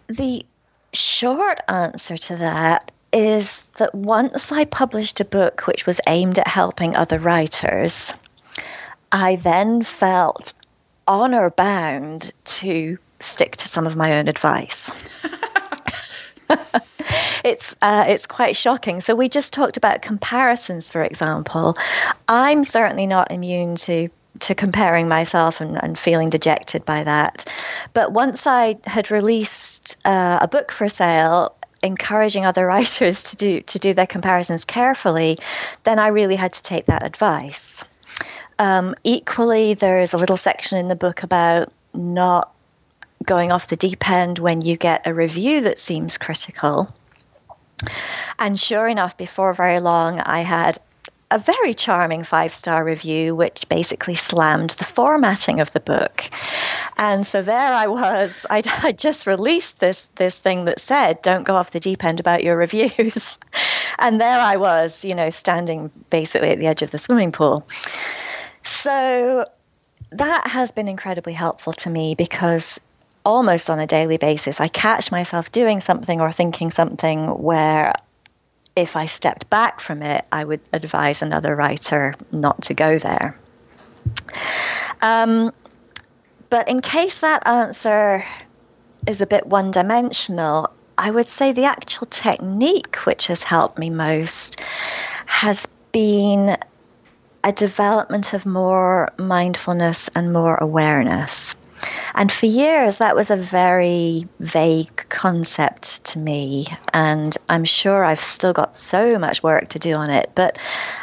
The 0.08 0.46
short 0.92 1.60
answer 1.70 2.18
to 2.18 2.36
that 2.36 2.92
is 3.14 3.64
that 3.78 3.96
once 3.96 4.52
I 4.52 4.66
published 4.66 5.22
a 5.22 5.26
book 5.26 5.66
which 5.66 5.86
was 5.86 6.02
aimed 6.10 6.40
at 6.40 6.48
helping 6.48 6.94
other 6.94 7.20
writers, 7.20 8.14
I 9.14 9.38
then 9.38 9.82
felt 9.82 10.52
honor 11.08 11.52
bound 11.52 12.34
to 12.60 12.98
stick 13.22 13.56
to 13.56 13.68
some 13.70 13.88
of 13.88 13.96
my 13.96 14.18
own 14.18 14.28
advice. 14.28 14.92
it's 17.44 17.76
uh, 17.82 18.06
it's 18.08 18.28
quite 18.28 18.56
shocking. 18.56 19.02
So 19.02 19.16
we 19.16 19.30
just 19.30 19.54
talked 19.54 19.78
about 19.78 20.02
comparisons, 20.02 20.92
for 20.92 21.04
example. 21.04 21.76
I'm 22.28 22.64
certainly 22.64 23.08
not 23.08 23.32
immune 23.32 23.76
to 23.76 24.10
to 24.40 24.56
comparing 24.56 25.08
myself 25.08 25.62
and, 25.62 25.82
and 25.82 25.98
feeling 25.98 26.30
dejected 26.30 26.86
by 26.86 27.04
that. 27.04 27.46
But 27.94 28.12
once 28.12 28.48
I 28.48 28.78
had 28.86 29.12
released 29.12 29.98
uh, 30.06 30.40
a 30.42 30.48
book 30.48 30.72
for 30.72 30.90
sale, 30.90 31.56
encouraging 31.82 32.46
other 32.46 32.66
writers 32.74 33.24
to 33.24 33.36
do 33.36 33.62
to 33.62 33.80
do 33.80 33.94
their 33.94 34.08
comparisons 34.08 34.66
carefully, 34.66 35.38
then 35.84 36.00
I 36.00 36.08
really 36.08 36.36
had 36.36 36.54
to 36.54 36.64
take 36.64 36.86
that 36.86 37.06
advice. 37.06 37.84
Um, 38.60 38.96
equally, 39.04 39.74
there's 39.74 40.14
a 40.14 40.18
little 40.18 40.38
section 40.38 40.78
in 40.78 40.88
the 40.88 40.96
book 40.96 41.24
about 41.24 41.74
not 41.94 42.53
going 43.24 43.52
off 43.52 43.68
the 43.68 43.76
deep 43.76 44.10
end 44.10 44.40
when 44.40 44.62
you 44.62 44.78
get 44.78 45.08
a 45.08 45.14
review 45.14 45.62
that 45.62 45.80
seems 45.80 46.18
critical. 46.18 46.94
And 48.40 48.60
sure 48.60 48.88
enough, 48.88 49.18
before 49.18 49.54
very 49.54 49.80
long, 49.80 50.20
I 50.20 50.42
had 50.42 50.80
a 51.34 51.40
very 51.40 51.74
charming 51.74 52.24
five 52.24 52.54
star 52.54 52.84
review, 52.84 53.36
which 53.36 53.68
basically 53.68 54.14
slammed 54.14 54.70
the 54.72 54.84
formatting 54.84 55.60
of 55.60 55.74
the 55.74 55.80
book. 55.80 56.24
And 56.98 57.26
so 57.26 57.42
there 57.42 57.74
I 57.74 57.88
was. 57.88 58.46
I 58.50 58.62
I 58.84 58.92
just 58.92 59.26
released 59.26 59.80
this 59.80 60.08
this 60.16 60.38
thing 60.38 60.66
that 60.66 60.80
said, 60.80 61.22
"Don't 61.22 61.44
go 61.44 61.56
off 61.56 61.72
the 61.72 61.80
deep 61.80 62.04
end 62.04 62.20
about 62.20 62.44
your 62.44 62.56
reviews," 62.66 63.40
and 63.98 64.22
there 64.22 64.40
I 64.40 64.58
was, 64.58 65.04
you 65.04 65.16
know, 65.16 65.32
standing 65.32 65.92
basically 66.10 66.50
at 66.50 66.60
the 66.60 66.68
edge 66.68 66.84
of 66.84 66.92
the 66.92 67.00
swimming 67.00 67.32
pool. 67.32 67.68
So 68.64 69.46
that 70.12 70.48
has 70.48 70.72
been 70.72 70.88
incredibly 70.88 71.34
helpful 71.34 71.74
to 71.74 71.90
me 71.90 72.14
because 72.16 72.80
almost 73.26 73.70
on 73.70 73.80
a 73.80 73.88
daily 73.88 74.18
basis, 74.18 74.60
I 74.60 74.68
catch 74.68 75.12
myself 75.12 75.52
doing 75.52 75.80
something 75.80 76.20
or 76.22 76.32
thinking 76.32 76.72
something 76.72 77.28
where 77.28 77.94
if 78.76 78.96
I 78.96 79.06
stepped 79.06 79.50
back 79.50 79.80
from 79.80 80.02
it, 80.02 80.26
I 80.32 80.44
would 80.44 80.62
advise 80.72 81.22
another 81.22 81.56
writer 81.56 82.16
not 82.32 82.64
to 82.64 82.74
go 82.74 82.98
there. 82.98 83.38
Um, 85.02 85.52
but 86.50 86.70
in 86.70 86.82
case 86.82 87.22
that 87.22 87.48
answer 87.48 88.26
is 89.08 89.22
a 89.22 89.28
bit 89.28 89.46
one 89.46 89.72
dimensional, 89.72 90.72
I 90.98 91.12
would 91.12 91.26
say 91.26 91.52
the 91.52 91.66
actual 91.66 92.08
technique 92.08 92.96
which 93.06 93.28
has 93.28 93.44
helped 93.44 93.78
me 93.78 93.90
most 93.90 94.62
has 95.26 95.68
been 95.92 96.58
a 97.44 97.52
development 97.52 98.34
of 98.34 98.46
more 98.46 99.12
mindfulness 99.18 100.10
and 100.16 100.32
more 100.32 100.56
awareness. 100.56 101.56
And 102.16 102.32
for 102.32 102.46
years, 102.46 102.98
that 103.00 103.16
was 103.16 103.32
a 103.32 103.36
very 103.36 104.28
vague 104.40 105.06
concept 105.10 106.06
to 106.06 106.20
me. 106.20 106.68
And 106.94 107.36
I'm 107.50 107.66
sure 107.66 108.04
I've 108.04 108.24
still 108.24 108.54
got 108.54 108.76
so 108.76 109.18
much 109.18 109.44
work 109.44 109.70
to 109.70 109.80
do 109.80 109.96
on 109.96 110.10
it. 110.10 110.32
But 110.36 110.58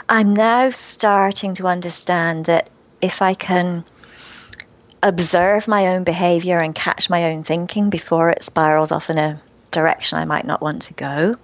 I'm 0.08 0.34
now 0.34 0.70
starting 0.70 1.54
to 1.54 1.66
understand 1.66 2.44
that 2.46 2.70
if 3.00 3.22
I 3.22 3.34
can 3.34 3.84
observe 5.02 5.66
my 5.66 5.88
own 5.88 6.04
behavior 6.04 6.58
and 6.58 6.75
catch 6.75 7.08
my 7.08 7.32
own 7.32 7.42
thinking 7.42 7.90
before 7.90 8.30
it 8.30 8.42
spirals 8.42 8.92
off 8.92 9.10
in 9.10 9.18
a 9.18 9.40
direction 9.70 10.18
I 10.18 10.25
might 10.25 10.46
not 10.46 10.60
want 10.60 10.82
to 10.82 10.94
go, 10.94 11.34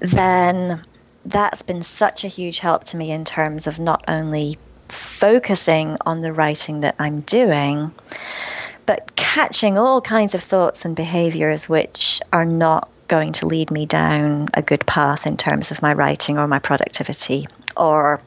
then 0.00 0.84
that's 1.24 1.62
been 1.62 1.82
such 1.82 2.24
a 2.24 2.28
huge 2.28 2.58
help 2.58 2.84
to 2.84 2.96
me 2.96 3.10
in 3.10 3.24
terms 3.24 3.66
of 3.66 3.78
not 3.78 4.04
only 4.08 4.58
focusing 4.92 5.96
on 6.06 6.20
the 6.20 6.32
writing 6.32 6.80
that 6.80 6.96
I'm 6.98 7.20
doing, 7.20 7.92
but 8.86 9.14
catching 9.16 9.78
all 9.78 10.00
kinds 10.00 10.34
of 10.34 10.42
thoughts 10.42 10.84
and 10.84 10.94
behaviors 10.94 11.68
which 11.68 12.20
are 12.32 12.44
not 12.44 12.88
going 13.08 13.32
to 13.32 13.46
lead 13.46 13.70
me 13.70 13.86
down 13.86 14.48
a 14.54 14.62
good 14.62 14.86
path 14.86 15.26
in 15.26 15.36
terms 15.36 15.70
of 15.70 15.82
my 15.82 15.92
writing 15.92 16.38
or 16.38 16.46
my 16.46 16.58
productivity 16.58 17.46
or 17.76 18.20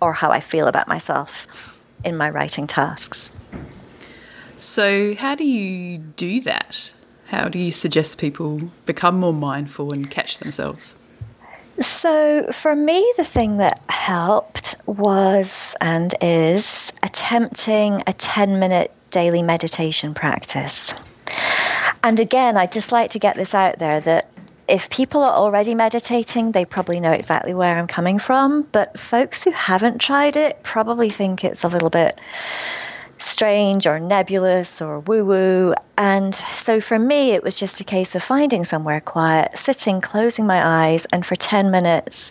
or 0.00 0.12
how 0.12 0.30
I 0.30 0.40
feel 0.40 0.66
about 0.66 0.88
myself 0.88 1.78
in 2.04 2.16
my 2.16 2.30
writing 2.30 2.66
tasks. 2.66 3.30
So, 4.56 5.14
how 5.14 5.34
do 5.34 5.44
you 5.44 5.98
do 5.98 6.40
that? 6.42 6.92
How 7.26 7.48
do 7.48 7.58
you 7.58 7.70
suggest 7.70 8.18
people 8.18 8.70
become 8.86 9.20
more 9.20 9.32
mindful 9.32 9.92
and 9.92 10.10
catch 10.10 10.38
themselves? 10.38 10.94
So, 11.80 12.46
for 12.52 12.76
me, 12.76 13.12
the 13.16 13.24
thing 13.24 13.56
that 13.56 13.80
helped 13.88 14.76
was 14.86 15.74
and 15.80 16.14
is 16.20 16.92
attempting 17.02 18.02
a 18.06 18.12
10 18.12 18.58
minute 18.58 18.92
daily 19.10 19.42
meditation 19.42 20.12
practice. 20.12 20.94
And 22.04 22.20
again, 22.20 22.58
I'd 22.58 22.72
just 22.72 22.92
like 22.92 23.10
to 23.12 23.18
get 23.18 23.36
this 23.36 23.54
out 23.54 23.78
there 23.78 24.00
that 24.00 24.30
if 24.68 24.90
people 24.90 25.22
are 25.22 25.34
already 25.34 25.74
meditating, 25.74 26.52
they 26.52 26.64
probably 26.64 27.00
know 27.00 27.12
exactly 27.12 27.54
where 27.54 27.76
I'm 27.76 27.86
coming 27.86 28.18
from. 28.18 28.62
But 28.72 28.98
folks 28.98 29.42
who 29.42 29.50
haven't 29.50 30.00
tried 30.00 30.36
it 30.36 30.62
probably 30.62 31.08
think 31.08 31.44
it's 31.44 31.64
a 31.64 31.68
little 31.68 31.90
bit 31.90 32.20
strange 33.22 33.86
or 33.86 34.00
nebulous 34.00 34.80
or 34.80 35.00
woo 35.00 35.24
woo. 35.24 35.74
And 35.98 36.34
so 36.34 36.80
for 36.80 36.98
me, 36.98 37.32
it 37.32 37.42
was 37.42 37.54
just 37.54 37.80
a 37.80 37.84
case 37.84 38.14
of 38.14 38.22
finding 38.22 38.64
somewhere 38.64 39.00
quiet, 39.00 39.56
sitting, 39.56 40.00
closing 40.00 40.46
my 40.46 40.86
eyes, 40.86 41.06
and 41.12 41.24
for 41.24 41.36
10 41.36 41.70
minutes, 41.70 42.30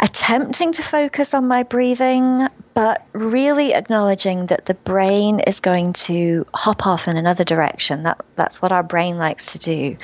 attempting 0.00 0.72
to 0.72 0.82
focus 0.82 1.34
on 1.34 1.46
my 1.46 1.62
breathing, 1.62 2.48
but 2.74 3.06
really 3.12 3.74
acknowledging 3.74 4.46
that 4.46 4.66
the 4.66 4.74
brain 4.74 5.40
is 5.40 5.60
going 5.60 5.92
to 5.92 6.46
hop 6.54 6.86
off 6.86 7.06
in 7.06 7.16
another 7.16 7.44
direction. 7.44 8.02
That, 8.02 8.20
that's 8.36 8.60
what 8.60 8.72
our 8.72 8.82
brain 8.82 9.18
likes 9.18 9.52
to 9.52 9.58
do. 9.58 9.96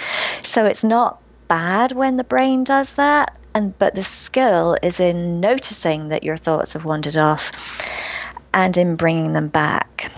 So 0.43 0.67
it's 0.67 0.85
not 0.85 1.21
bad 1.49 1.93
when 1.93 2.17
the 2.17 2.25
brain 2.25 2.63
does 2.63 2.95
that. 2.95 3.37
And, 3.55 3.77
but 3.79 3.97
the 3.97 4.05
skill 4.05 4.77
is 4.83 5.01
in 5.01 5.41
noticing 5.41 6.09
that 6.09 6.23
your 6.23 6.37
thoughts 6.37 6.75
have 6.75 6.85
wandered 6.85 7.17
off 7.17 7.51
and 8.55 8.77
in 8.77 8.97
bringing 8.97 9.33
them 9.33 9.49
back. 9.49 10.13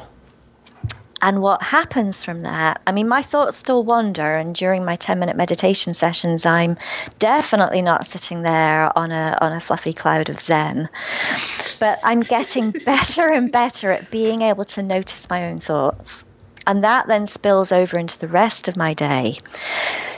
And 1.23 1.43
what 1.43 1.63
happens 1.63 2.25
from 2.25 2.43
that? 2.43 2.81
I 2.87 2.93
mean, 2.93 3.07
my 3.07 3.21
thoughts 3.21 3.59
still 3.59 3.85
wander, 3.85 4.37
and 4.37 4.55
during 4.55 4.85
my 4.85 4.97
10 4.97 5.19
minute 5.19 5.37
meditation 5.37 5.93
sessions, 5.93 6.47
I'm 6.47 6.79
definitely 7.19 7.83
not 7.83 8.07
sitting 8.07 8.43
there 8.43 8.97
on 8.99 9.13
a, 9.13 9.37
on 9.41 9.53
a 9.53 9.61
fluffy 9.61 9.93
cloud 9.93 10.31
of 10.31 10.41
Zen. 10.41 10.89
But 11.79 11.99
I'm 12.05 12.21
getting 12.21 12.71
better 12.87 13.29
and 13.29 13.53
better 13.53 13.91
at 13.91 14.11
being 14.11 14.41
able 14.41 14.65
to 14.65 14.83
notice 14.83 15.29
my 15.29 15.45
own 15.51 15.59
thoughts. 15.59 16.25
And 16.71 16.85
that 16.85 17.09
then 17.09 17.27
spills 17.27 17.73
over 17.73 17.99
into 17.99 18.17
the 18.21 18.29
rest 18.29 18.69
of 18.69 18.77
my 18.77 18.95
day. 18.95 19.35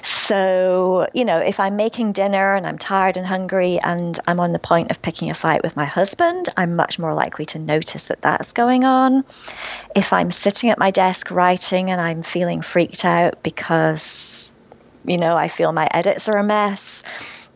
So, 0.02 1.06
you 1.14 1.24
know, 1.24 1.38
if 1.38 1.58
I'm 1.58 1.76
making 1.76 2.12
dinner 2.12 2.52
and 2.52 2.66
I'm 2.66 2.76
tired 2.76 3.16
and 3.16 3.26
hungry 3.26 3.78
and 3.82 4.20
I'm 4.28 4.38
on 4.38 4.52
the 4.52 4.58
point 4.58 4.90
of 4.90 5.00
picking 5.00 5.30
a 5.30 5.34
fight 5.34 5.62
with 5.62 5.78
my 5.78 5.86
husband, 5.86 6.50
I'm 6.54 6.76
much 6.76 6.98
more 6.98 7.14
likely 7.14 7.46
to 7.46 7.58
notice 7.58 8.08
that 8.08 8.20
that's 8.20 8.52
going 8.52 8.84
on. 8.84 9.24
If 9.96 10.12
I'm 10.12 10.30
sitting 10.30 10.68
at 10.68 10.78
my 10.78 10.90
desk 10.90 11.30
writing 11.30 11.90
and 11.90 12.02
I'm 12.02 12.20
feeling 12.20 12.60
freaked 12.60 13.06
out 13.06 13.42
because, 13.42 14.52
you 15.06 15.16
know, 15.16 15.38
I 15.38 15.48
feel 15.48 15.72
my 15.72 15.88
edits 15.94 16.28
are 16.28 16.36
a 16.36 16.44
mess, 16.44 17.02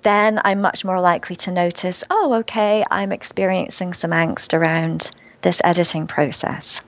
then 0.01 0.41
I'm 0.43 0.63
much 0.63 0.87
more 0.87 1.03
likely 1.03 1.37
to 1.37 1.53
notice, 1.53 2.03
oh, 2.09 2.37
okay, 2.41 2.83
I'm 2.91 3.13
experiencing 3.13 3.93
some 3.93 4.13
angst 4.13 4.55
around 4.55 5.11
this 5.43 5.61
editing 5.63 6.07
process. 6.07 6.81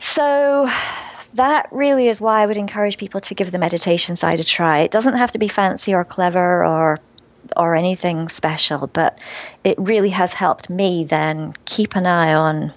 So 0.00 0.68
that 1.34 1.68
really 1.70 2.08
is 2.08 2.20
why 2.20 2.42
I 2.42 2.46
would 2.46 2.56
encourage 2.56 2.98
people 2.98 3.20
to 3.20 3.34
give 3.34 3.52
the 3.52 3.58
meditation 3.58 4.16
side 4.16 4.40
a 4.40 4.44
try. 4.44 4.80
It 4.80 4.90
doesn't 4.90 5.14
have 5.14 5.32
to 5.32 5.38
be 5.38 5.48
fancy 5.48 5.94
or 5.94 6.04
clever 6.04 6.64
or 6.64 6.98
or 7.56 7.74
anything 7.74 8.28
special, 8.28 8.86
but 8.86 9.18
it 9.64 9.76
really 9.78 10.10
has 10.10 10.32
helped 10.32 10.68
me 10.68 11.04
then 11.04 11.54
keep 11.64 11.96
an 11.96 12.06
eye 12.06 12.34
on 12.34 12.72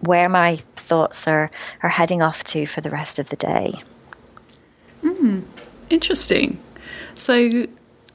where 0.00 0.28
my 0.28 0.56
thoughts 0.76 1.26
are 1.28 1.50
are 1.82 1.88
heading 1.88 2.22
off 2.22 2.44
to 2.44 2.66
for 2.66 2.80
the 2.80 2.90
rest 2.90 3.18
of 3.18 3.28
the 3.28 3.36
day. 3.36 3.74
Mm, 5.02 5.44
interesting. 5.90 6.58
So, 7.16 7.66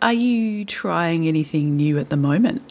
are 0.02 0.14
you 0.14 0.66
trying 0.66 1.28
anything 1.28 1.76
new 1.76 1.98
at 1.98 2.10
the 2.10 2.18
moment? 2.18 2.62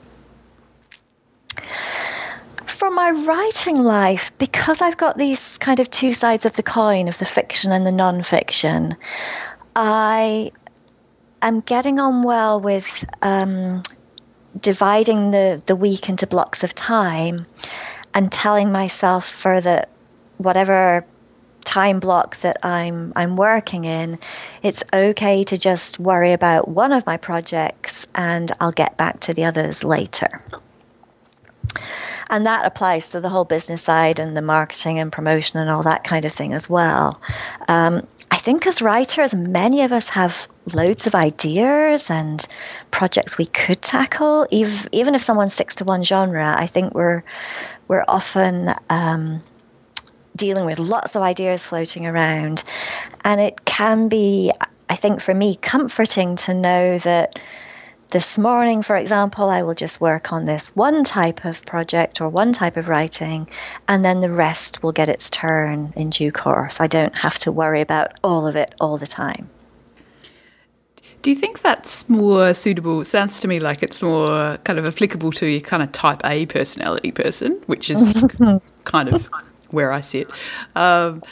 For 2.80 2.90
my 2.90 3.10
writing 3.10 3.84
life, 3.84 4.32
because 4.38 4.80
I've 4.80 4.96
got 4.96 5.18
these 5.18 5.58
kind 5.58 5.80
of 5.80 5.90
two 5.90 6.14
sides 6.14 6.46
of 6.46 6.56
the 6.56 6.62
coin 6.62 7.08
of 7.08 7.18
the 7.18 7.26
fiction 7.26 7.72
and 7.72 7.84
the 7.84 7.92
non-fiction, 7.92 8.96
I 9.76 10.50
am 11.42 11.60
getting 11.60 12.00
on 12.00 12.22
well 12.22 12.58
with 12.58 13.04
um, 13.20 13.82
dividing 14.58 15.28
the, 15.28 15.62
the 15.66 15.76
week 15.76 16.08
into 16.08 16.26
blocks 16.26 16.64
of 16.64 16.74
time 16.74 17.44
and 18.14 18.32
telling 18.32 18.72
myself 18.72 19.28
for 19.28 19.60
the 19.60 19.86
whatever 20.38 21.04
time 21.66 22.00
block 22.00 22.38
that 22.38 22.64
I'm 22.64 23.12
I'm 23.14 23.36
working 23.36 23.84
in, 23.84 24.18
it's 24.62 24.82
okay 24.90 25.44
to 25.44 25.58
just 25.58 25.98
worry 25.98 26.32
about 26.32 26.66
one 26.66 26.92
of 26.92 27.04
my 27.04 27.18
projects 27.18 28.06
and 28.14 28.50
I'll 28.58 28.72
get 28.72 28.96
back 28.96 29.20
to 29.20 29.34
the 29.34 29.44
others 29.44 29.84
later. 29.84 30.42
And 32.30 32.46
that 32.46 32.64
applies 32.64 33.10
to 33.10 33.20
the 33.20 33.28
whole 33.28 33.44
business 33.44 33.82
side 33.82 34.20
and 34.20 34.36
the 34.36 34.42
marketing 34.42 35.00
and 35.00 35.10
promotion 35.10 35.58
and 35.58 35.68
all 35.68 35.82
that 35.82 36.04
kind 36.04 36.24
of 36.24 36.32
thing 36.32 36.54
as 36.54 36.70
well. 36.70 37.20
Um, 37.66 38.06
I 38.30 38.36
think 38.36 38.68
as 38.68 38.80
writers, 38.80 39.34
many 39.34 39.82
of 39.82 39.92
us 39.92 40.08
have 40.10 40.46
loads 40.72 41.08
of 41.08 41.16
ideas 41.16 42.08
and 42.08 42.46
projects 42.92 43.36
we 43.36 43.46
could 43.46 43.82
tackle. 43.82 44.46
Even 44.52 44.88
even 44.92 45.14
if 45.16 45.22
someone 45.22 45.48
sticks 45.48 45.74
to 45.76 45.84
one 45.84 46.04
genre, 46.04 46.54
I 46.56 46.68
think 46.68 46.94
we're 46.94 47.24
we're 47.88 48.04
often 48.06 48.72
um, 48.88 49.42
dealing 50.36 50.64
with 50.66 50.78
lots 50.78 51.16
of 51.16 51.22
ideas 51.22 51.66
floating 51.66 52.06
around. 52.06 52.62
And 53.24 53.40
it 53.40 53.64
can 53.64 54.08
be, 54.08 54.52
I 54.88 54.94
think, 54.94 55.20
for 55.20 55.34
me, 55.34 55.56
comforting 55.56 56.36
to 56.36 56.54
know 56.54 56.98
that 56.98 57.40
this 58.10 58.38
morning, 58.38 58.82
for 58.82 58.96
example, 58.96 59.50
I 59.50 59.62
will 59.62 59.74
just 59.74 60.00
work 60.00 60.32
on 60.32 60.44
this 60.44 60.74
one 60.76 61.04
type 61.04 61.44
of 61.44 61.64
project 61.64 62.20
or 62.20 62.28
one 62.28 62.52
type 62.52 62.76
of 62.76 62.88
writing, 62.88 63.48
and 63.88 64.04
then 64.04 64.20
the 64.20 64.30
rest 64.30 64.82
will 64.82 64.92
get 64.92 65.08
its 65.08 65.30
turn 65.30 65.92
in 65.96 66.10
due 66.10 66.32
course. 66.32 66.80
I 66.80 66.86
don't 66.86 67.16
have 67.16 67.38
to 67.40 67.52
worry 67.52 67.80
about 67.80 68.18
all 68.22 68.46
of 68.46 68.56
it 68.56 68.74
all 68.80 68.98
the 68.98 69.06
time. 69.06 69.48
Do 71.22 71.30
you 71.30 71.36
think 71.36 71.60
that's 71.60 72.08
more 72.08 72.54
suitable? 72.54 73.04
Sounds 73.04 73.40
to 73.40 73.48
me 73.48 73.60
like 73.60 73.82
it's 73.82 74.00
more 74.00 74.56
kind 74.64 74.78
of 74.78 74.86
applicable 74.86 75.32
to 75.32 75.46
your 75.46 75.60
kind 75.60 75.82
of 75.82 75.92
type 75.92 76.22
A 76.24 76.46
personality 76.46 77.12
person, 77.12 77.60
which 77.66 77.90
is 77.90 78.24
kind 78.84 79.08
of 79.08 79.28
where 79.70 79.92
I 79.92 80.00
sit. 80.00 80.32
Um, 80.74 81.22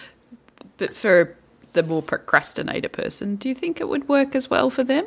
but 0.76 0.94
for 0.94 1.34
the 1.72 1.82
more 1.82 2.02
procrastinator 2.02 2.88
person, 2.88 3.36
do 3.36 3.48
you 3.48 3.54
think 3.54 3.80
it 3.80 3.88
would 3.88 4.08
work 4.08 4.34
as 4.34 4.50
well 4.50 4.68
for 4.68 4.84
them? 4.84 5.06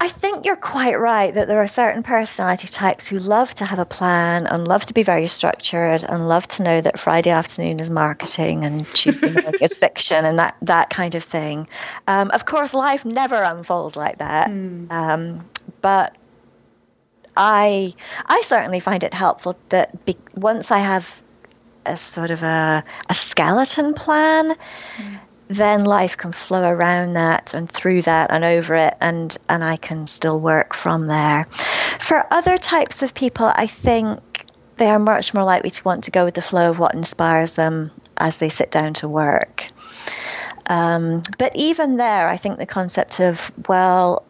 I 0.00 0.08
think 0.08 0.44
you're 0.44 0.56
quite 0.56 0.98
right 0.98 1.32
that 1.32 1.46
there 1.46 1.62
are 1.62 1.66
certain 1.68 2.02
personality 2.02 2.66
types 2.66 3.06
who 3.06 3.18
love 3.18 3.54
to 3.54 3.64
have 3.64 3.78
a 3.78 3.84
plan 3.84 4.48
and 4.48 4.66
love 4.66 4.84
to 4.86 4.94
be 4.94 5.04
very 5.04 5.28
structured 5.28 6.02
and 6.02 6.26
love 6.26 6.48
to 6.48 6.64
know 6.64 6.80
that 6.80 6.98
Friday 6.98 7.30
afternoon 7.30 7.78
is 7.78 7.88
marketing 7.88 8.64
and 8.64 8.84
Tuesday 8.94 9.30
morning 9.42 9.60
is 9.60 9.78
fiction 9.78 10.24
and 10.24 10.40
that, 10.40 10.56
that 10.62 10.90
kind 10.90 11.14
of 11.14 11.22
thing. 11.22 11.68
Um, 12.08 12.32
of 12.32 12.46
course, 12.46 12.74
life 12.74 13.04
never 13.04 13.40
unfolds 13.40 13.94
like 13.94 14.18
that. 14.18 14.50
Mm. 14.50 14.90
Um, 14.90 15.48
but 15.82 16.16
I 17.36 17.94
I 18.26 18.42
certainly 18.44 18.80
find 18.80 19.04
it 19.04 19.14
helpful 19.14 19.56
that 19.68 20.04
be, 20.04 20.16
once 20.34 20.70
I 20.70 20.78
have 20.78 21.22
a 21.86 21.96
sort 21.96 22.30
of 22.30 22.42
a, 22.42 22.84
a 23.08 23.14
skeleton 23.14 23.94
plan, 23.94 24.50
mm. 24.50 25.20
Then 25.54 25.84
life 25.84 26.16
can 26.16 26.32
flow 26.32 26.62
around 26.62 27.12
that 27.12 27.54
and 27.54 27.70
through 27.70 28.02
that 28.02 28.30
and 28.30 28.44
over 28.44 28.74
it, 28.74 28.94
and 29.00 29.36
and 29.48 29.62
I 29.64 29.76
can 29.76 30.06
still 30.06 30.38
work 30.40 30.74
from 30.74 31.06
there. 31.06 31.44
For 32.00 32.26
other 32.30 32.58
types 32.58 33.02
of 33.02 33.14
people, 33.14 33.50
I 33.54 33.66
think 33.66 34.20
they 34.76 34.88
are 34.88 34.98
much 34.98 35.34
more 35.34 35.44
likely 35.44 35.70
to 35.70 35.84
want 35.84 36.04
to 36.04 36.10
go 36.10 36.24
with 36.24 36.34
the 36.34 36.42
flow 36.42 36.70
of 36.70 36.78
what 36.78 36.94
inspires 36.94 37.52
them 37.52 37.90
as 38.16 38.38
they 38.38 38.48
sit 38.48 38.70
down 38.70 38.94
to 38.94 39.08
work. 39.08 39.70
Um, 40.66 41.22
but 41.38 41.54
even 41.56 41.96
there, 41.96 42.28
I 42.28 42.36
think 42.36 42.58
the 42.58 42.66
concept 42.66 43.20
of, 43.20 43.52
well, 43.68 44.24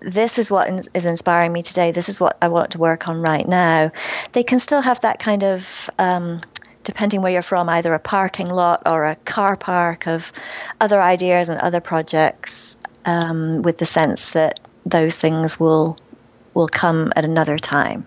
this 0.00 0.38
is 0.38 0.50
what 0.50 0.68
is 0.94 1.06
inspiring 1.06 1.52
me 1.52 1.62
today. 1.62 1.92
This 1.92 2.08
is 2.08 2.20
what 2.20 2.38
I 2.40 2.48
want 2.48 2.72
to 2.72 2.78
work 2.78 3.08
on 3.08 3.20
right 3.20 3.46
now. 3.46 3.90
They 4.32 4.44
can 4.44 4.58
still 4.58 4.80
have 4.80 5.00
that 5.00 5.18
kind 5.18 5.44
of, 5.44 5.90
um, 5.98 6.40
depending 6.88 7.20
where 7.20 7.30
you're 7.30 7.42
from, 7.42 7.68
either 7.68 7.92
a 7.92 7.98
parking 7.98 8.48
lot 8.48 8.80
or 8.86 9.04
a 9.04 9.14
car 9.14 9.58
park 9.58 10.06
of 10.06 10.32
other 10.80 11.02
ideas 11.02 11.50
and 11.50 11.60
other 11.60 11.82
projects, 11.82 12.78
um, 13.04 13.60
with 13.60 13.76
the 13.76 13.84
sense 13.84 14.32
that 14.32 14.58
those 14.86 15.18
things 15.18 15.60
will 15.60 15.98
will 16.54 16.66
come 16.66 17.12
at 17.14 17.26
another 17.26 17.58
time. 17.58 18.06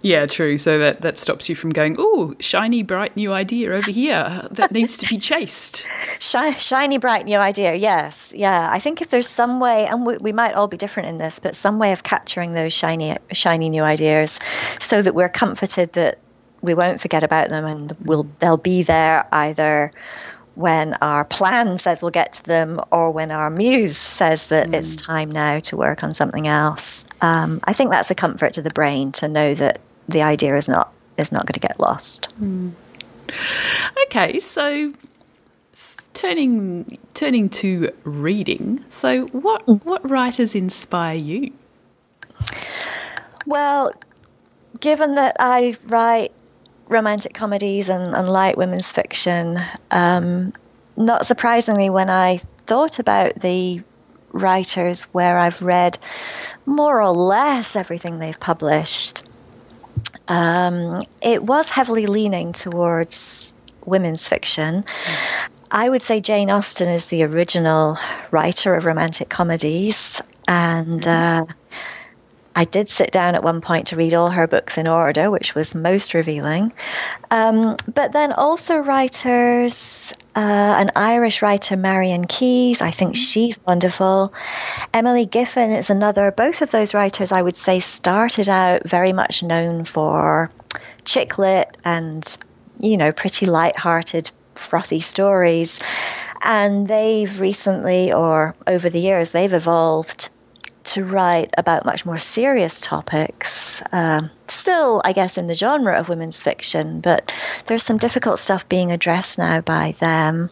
Yeah, 0.00 0.26
true. 0.26 0.58
So 0.58 0.78
that, 0.78 1.00
that 1.00 1.16
stops 1.16 1.48
you 1.48 1.56
from 1.56 1.70
going, 1.70 1.96
oh, 1.98 2.34
shiny, 2.38 2.82
bright 2.82 3.16
new 3.16 3.32
idea 3.32 3.72
over 3.72 3.90
here 3.90 4.46
that 4.50 4.70
needs 4.70 4.98
to 4.98 5.08
be 5.08 5.18
chased. 5.18 5.88
shiny, 6.20 6.98
bright 6.98 7.24
new 7.24 7.38
idea. 7.38 7.74
Yes. 7.74 8.30
Yeah. 8.36 8.68
I 8.70 8.80
think 8.80 9.00
if 9.00 9.08
there's 9.08 9.26
some 9.26 9.60
way, 9.60 9.86
and 9.86 10.04
we, 10.04 10.18
we 10.18 10.32
might 10.32 10.52
all 10.52 10.68
be 10.68 10.76
different 10.76 11.08
in 11.08 11.16
this, 11.16 11.38
but 11.38 11.56
some 11.56 11.78
way 11.78 11.92
of 11.92 12.02
capturing 12.02 12.52
those 12.52 12.74
shiny, 12.74 13.16
shiny 13.32 13.70
new 13.70 13.82
ideas 13.82 14.38
so 14.78 15.00
that 15.00 15.14
we're 15.14 15.30
comforted 15.30 15.94
that 15.94 16.18
we 16.64 16.74
won't 16.74 17.00
forget 17.00 17.22
about 17.22 17.48
them 17.48 17.64
and 17.64 17.92
we'll, 18.04 18.26
they'll 18.38 18.56
be 18.56 18.82
there 18.82 19.26
either 19.32 19.92
when 20.54 20.94
our 20.94 21.24
plan 21.24 21.76
says 21.78 22.00
we'll 22.00 22.10
get 22.10 22.32
to 22.32 22.44
them 22.44 22.80
or 22.90 23.10
when 23.10 23.30
our 23.30 23.50
muse 23.50 23.96
says 23.96 24.48
that 24.48 24.68
mm. 24.68 24.74
it's 24.74 24.96
time 24.96 25.30
now 25.30 25.58
to 25.58 25.76
work 25.76 26.04
on 26.04 26.14
something 26.14 26.46
else. 26.46 27.04
Um, 27.20 27.60
I 27.64 27.72
think 27.72 27.90
that's 27.90 28.10
a 28.10 28.14
comfort 28.14 28.52
to 28.54 28.62
the 28.62 28.70
brain 28.70 29.12
to 29.12 29.28
know 29.28 29.54
that 29.54 29.80
the 30.08 30.22
idea 30.22 30.56
is 30.56 30.68
not 30.68 30.92
is 31.16 31.32
not 31.32 31.46
going 31.46 31.54
to 31.54 31.60
get 31.60 31.78
lost. 31.80 32.28
Mm. 32.40 32.72
Okay, 34.06 34.40
so 34.40 34.92
turning 36.12 36.98
turning 37.14 37.48
to 37.48 37.90
reading. 38.04 38.84
So 38.90 39.26
what 39.26 39.62
hmm. 39.62 39.74
what 39.76 40.08
writers 40.08 40.54
inspire 40.54 41.16
you? 41.16 41.52
Well, 43.46 43.92
given 44.80 45.14
that 45.14 45.36
I 45.38 45.76
write 45.86 46.32
romantic 46.88 47.34
comedies 47.34 47.88
and, 47.88 48.14
and 48.14 48.28
light 48.28 48.56
women's 48.56 48.90
fiction, 48.90 49.58
um, 49.90 50.52
not 50.96 51.26
surprisingly, 51.26 51.90
when 51.90 52.10
I 52.10 52.38
thought 52.58 52.98
about 52.98 53.34
the 53.40 53.82
writers 54.32 55.04
where 55.04 55.38
I've 55.38 55.62
read 55.62 55.98
more 56.66 57.00
or 57.00 57.10
less 57.10 57.76
everything 57.76 58.18
they've 58.18 58.38
published, 58.38 59.24
um, 60.28 61.02
it 61.22 61.42
was 61.42 61.68
heavily 61.68 62.06
leaning 62.06 62.52
towards 62.52 63.52
women's 63.84 64.26
fiction. 64.26 64.84
I 65.70 65.88
would 65.88 66.02
say 66.02 66.20
Jane 66.20 66.50
Austen 66.50 66.88
is 66.88 67.06
the 67.06 67.24
original 67.24 67.96
writer 68.30 68.74
of 68.74 68.84
romantic 68.84 69.28
comedies, 69.28 70.20
and 70.46 71.02
mm-hmm. 71.02 71.50
uh, 71.50 71.52
I 72.56 72.64
did 72.64 72.88
sit 72.88 73.10
down 73.10 73.34
at 73.34 73.42
one 73.42 73.60
point 73.60 73.88
to 73.88 73.96
read 73.96 74.14
all 74.14 74.30
her 74.30 74.46
books 74.46 74.78
in 74.78 74.86
order, 74.86 75.30
which 75.30 75.54
was 75.54 75.74
most 75.74 76.14
revealing. 76.14 76.72
Um, 77.30 77.76
but 77.92 78.12
then 78.12 78.32
also 78.32 78.78
writers, 78.78 80.12
uh, 80.36 80.76
an 80.80 80.90
Irish 80.94 81.42
writer, 81.42 81.76
Marion 81.76 82.24
Keyes, 82.24 82.80
I 82.80 82.90
think 82.90 83.12
mm-hmm. 83.12 83.22
she's 83.22 83.58
wonderful. 83.66 84.32
Emily 84.92 85.26
Giffin 85.26 85.76
is 85.76 85.90
another. 85.90 86.30
Both 86.30 86.62
of 86.62 86.70
those 86.70 86.94
writers, 86.94 87.32
I 87.32 87.42
would 87.42 87.56
say, 87.56 87.80
started 87.80 88.48
out 88.48 88.88
very 88.88 89.12
much 89.12 89.42
known 89.42 89.84
for 89.84 90.50
chick 91.04 91.38
lit 91.38 91.76
and 91.84 92.24
you 92.80 92.96
know, 92.96 93.12
pretty 93.12 93.46
light-hearted, 93.46 94.30
frothy 94.54 95.00
stories. 95.00 95.80
And 96.42 96.86
they've 96.86 97.40
recently, 97.40 98.12
or 98.12 98.54
over 98.66 98.90
the 98.90 99.00
years, 99.00 99.32
they've 99.32 99.52
evolved 99.52 100.28
to 100.84 101.04
write 101.04 101.50
about 101.56 101.84
much 101.84 102.04
more 102.04 102.18
serious 102.18 102.80
topics. 102.80 103.82
Um, 103.92 104.30
still, 104.46 105.00
I 105.04 105.12
guess, 105.12 105.38
in 105.38 105.46
the 105.46 105.54
genre 105.54 105.98
of 105.98 106.08
women's 106.08 106.42
fiction, 106.42 107.00
but 107.00 107.32
there's 107.66 107.82
some 107.82 107.98
difficult 107.98 108.38
stuff 108.38 108.68
being 108.68 108.92
addressed 108.92 109.38
now 109.38 109.60
by 109.60 109.92
them. 109.92 110.50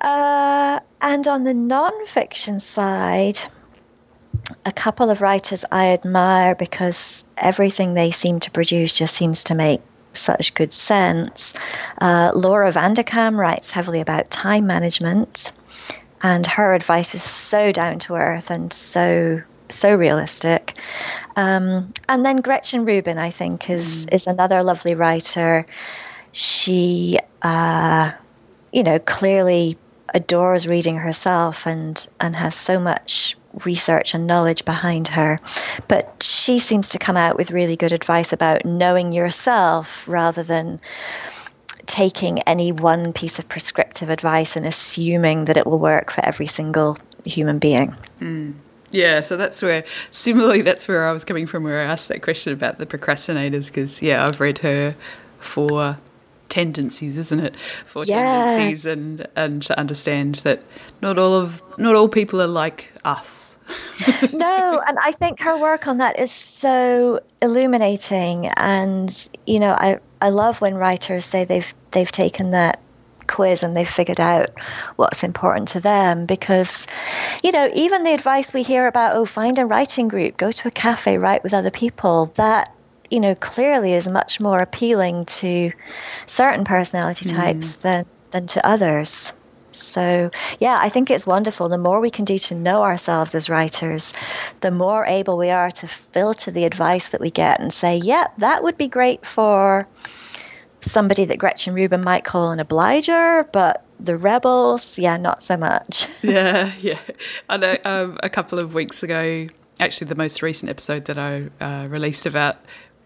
Uh, 0.00 0.80
and 1.00 1.26
on 1.28 1.44
the 1.44 1.54
non-fiction 1.54 2.60
side, 2.60 3.38
a 4.64 4.72
couple 4.72 5.10
of 5.10 5.20
writers 5.20 5.64
I 5.72 5.88
admire 5.88 6.54
because 6.54 7.24
everything 7.36 7.94
they 7.94 8.10
seem 8.10 8.40
to 8.40 8.50
produce 8.50 8.92
just 8.92 9.14
seems 9.14 9.44
to 9.44 9.54
make 9.54 9.80
such 10.12 10.54
good 10.54 10.72
sense. 10.72 11.54
Uh, 12.00 12.32
Laura 12.34 12.70
Vanderkam 12.72 13.36
writes 13.36 13.70
heavily 13.70 14.00
about 14.00 14.30
time 14.30 14.66
management, 14.66 15.52
and 16.22 16.46
her 16.46 16.74
advice 16.74 17.14
is 17.14 17.22
so 17.22 17.72
down 17.72 17.98
to 18.00 18.14
earth 18.14 18.50
and 18.50 18.72
so 18.72 19.42
so 19.68 19.94
realistic. 19.94 20.78
Um, 21.34 21.92
and 22.08 22.24
then 22.24 22.40
Gretchen 22.40 22.84
Rubin, 22.84 23.18
I 23.18 23.30
think, 23.30 23.68
is 23.68 24.06
mm. 24.06 24.14
is 24.14 24.26
another 24.26 24.62
lovely 24.62 24.94
writer. 24.94 25.66
She, 26.32 27.18
uh, 27.42 28.12
you 28.72 28.82
know, 28.82 28.98
clearly 28.98 29.76
adores 30.14 30.68
reading 30.68 30.96
herself 30.96 31.66
and 31.66 32.06
and 32.20 32.36
has 32.36 32.54
so 32.54 32.78
much 32.78 33.36
research 33.64 34.14
and 34.14 34.26
knowledge 34.26 34.64
behind 34.64 35.08
her. 35.08 35.38
But 35.88 36.22
she 36.22 36.58
seems 36.58 36.90
to 36.90 36.98
come 36.98 37.16
out 37.16 37.36
with 37.36 37.50
really 37.50 37.76
good 37.76 37.92
advice 37.92 38.32
about 38.32 38.64
knowing 38.64 39.12
yourself 39.12 40.06
rather 40.08 40.42
than 40.42 40.80
taking 41.86 42.40
any 42.40 42.72
one 42.72 43.12
piece 43.12 43.38
of 43.38 43.48
prescriptive 43.48 44.10
advice 44.10 44.56
and 44.56 44.66
assuming 44.66 45.46
that 45.46 45.56
it 45.56 45.66
will 45.66 45.78
work 45.78 46.10
for 46.10 46.24
every 46.24 46.46
single 46.46 46.98
human 47.24 47.58
being. 47.58 47.94
Mm. 48.20 48.58
Yeah, 48.90 49.20
so 49.20 49.36
that's 49.36 49.62
where, 49.62 49.84
similarly, 50.10 50.62
that's 50.62 50.86
where 50.86 51.08
I 51.08 51.12
was 51.12 51.24
coming 51.24 51.46
from, 51.46 51.64
where 51.64 51.80
I 51.80 51.84
asked 51.84 52.08
that 52.08 52.22
question 52.22 52.52
about 52.52 52.78
the 52.78 52.86
procrastinators, 52.86 53.66
because, 53.66 54.00
yeah, 54.00 54.24
I've 54.24 54.40
read 54.40 54.58
her 54.58 54.94
Four 55.40 55.98
Tendencies, 56.48 57.18
isn't 57.18 57.40
it? 57.40 57.56
For 57.86 58.04
yes. 58.04 58.56
tendencies, 58.56 58.86
and 58.86 59.26
and 59.34 59.62
to 59.62 59.76
understand 59.76 60.36
that 60.36 60.62
not 61.02 61.18
all 61.18 61.34
of 61.34 61.60
not 61.76 61.96
all 61.96 62.08
people 62.08 62.40
are 62.40 62.46
like 62.46 62.92
us. 63.04 63.55
no, 64.32 64.82
and 64.86 64.98
I 65.02 65.12
think 65.12 65.40
her 65.40 65.58
work 65.58 65.86
on 65.86 65.98
that 65.98 66.18
is 66.18 66.30
so 66.30 67.20
illuminating. 67.42 68.46
And 68.56 69.28
you 69.46 69.60
know, 69.60 69.72
I 69.72 69.98
I 70.20 70.30
love 70.30 70.60
when 70.60 70.74
writers 70.74 71.24
say 71.24 71.44
they've 71.44 71.72
they've 71.90 72.10
taken 72.10 72.50
that 72.50 72.82
quiz 73.26 73.64
and 73.64 73.76
they've 73.76 73.88
figured 73.88 74.20
out 74.20 74.50
what's 74.94 75.24
important 75.24 75.66
to 75.66 75.80
them 75.80 76.26
because 76.26 76.86
you 77.42 77.50
know 77.50 77.68
even 77.74 78.04
the 78.04 78.14
advice 78.14 78.54
we 78.54 78.62
hear 78.62 78.86
about 78.86 79.16
oh 79.16 79.24
find 79.24 79.58
a 79.58 79.66
writing 79.66 80.06
group 80.06 80.36
go 80.36 80.52
to 80.52 80.68
a 80.68 80.70
cafe 80.70 81.18
write 81.18 81.42
with 81.42 81.52
other 81.52 81.72
people 81.72 82.26
that 82.36 82.72
you 83.10 83.20
know, 83.20 83.34
clearly 83.34 83.92
is 83.92 84.08
much 84.08 84.40
more 84.40 84.58
appealing 84.58 85.24
to 85.26 85.72
certain 86.26 86.64
personality 86.64 87.28
hmm. 87.28 87.36
types 87.36 87.76
mm. 87.76 87.80
than 87.82 88.06
than 88.30 88.46
to 88.46 88.66
others. 88.66 89.32
So, 89.78 90.30
yeah, 90.60 90.78
I 90.80 90.88
think 90.88 91.10
it's 91.10 91.26
wonderful. 91.26 91.68
The 91.68 91.78
more 91.78 92.00
we 92.00 92.10
can 92.10 92.24
do 92.24 92.38
to 92.38 92.54
know 92.54 92.82
ourselves 92.82 93.34
as 93.34 93.48
writers, 93.50 94.12
the 94.60 94.70
more 94.70 95.04
able 95.06 95.36
we 95.36 95.50
are 95.50 95.70
to 95.70 95.86
filter 95.86 96.50
the 96.50 96.64
advice 96.64 97.10
that 97.10 97.20
we 97.20 97.30
get 97.30 97.60
and 97.60 97.72
say, 97.72 97.96
yeah, 97.96 98.26
that 98.38 98.62
would 98.62 98.78
be 98.78 98.88
great 98.88 99.24
for 99.24 99.86
somebody 100.80 101.24
that 101.26 101.38
Gretchen 101.38 101.74
Rubin 101.74 102.02
might 102.02 102.24
call 102.24 102.50
an 102.52 102.60
obliger, 102.60 103.44
but 103.52 103.84
the 103.98 104.16
rebels, 104.16 104.98
yeah, 104.98 105.16
not 105.16 105.42
so 105.42 105.56
much. 105.56 106.06
yeah, 106.22 106.72
yeah. 106.80 106.98
I 107.48 107.56
know 107.56 107.76
um, 107.84 108.18
a 108.22 108.28
couple 108.28 108.58
of 108.58 108.74
weeks 108.74 109.02
ago, 109.02 109.48
actually, 109.80 110.06
the 110.06 110.14
most 110.14 110.42
recent 110.42 110.70
episode 110.70 111.06
that 111.06 111.18
I 111.18 111.48
uh, 111.62 111.88
released 111.88 112.26
about 112.26 112.56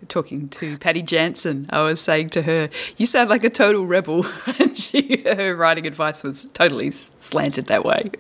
talking 0.09 0.49
to 0.49 0.79
Patty 0.79 1.03
Jansen, 1.03 1.67
I 1.71 1.83
was 1.83 2.01
saying 2.01 2.31
to 2.31 2.43
her, 2.43 2.69
"You 2.97 3.07
sound 3.07 3.31
like 3.31 3.45
a 3.45 3.51
total 3.51 3.87
rebel," 3.87 4.27
and 4.59 4.77
she, 4.77 5.23
her 5.25 5.55
writing 5.55 5.87
advice 5.87 6.23
was 6.23 6.49
totally 6.55 6.91
slanted 6.91 7.67
that 7.67 7.85
way. 7.85 8.11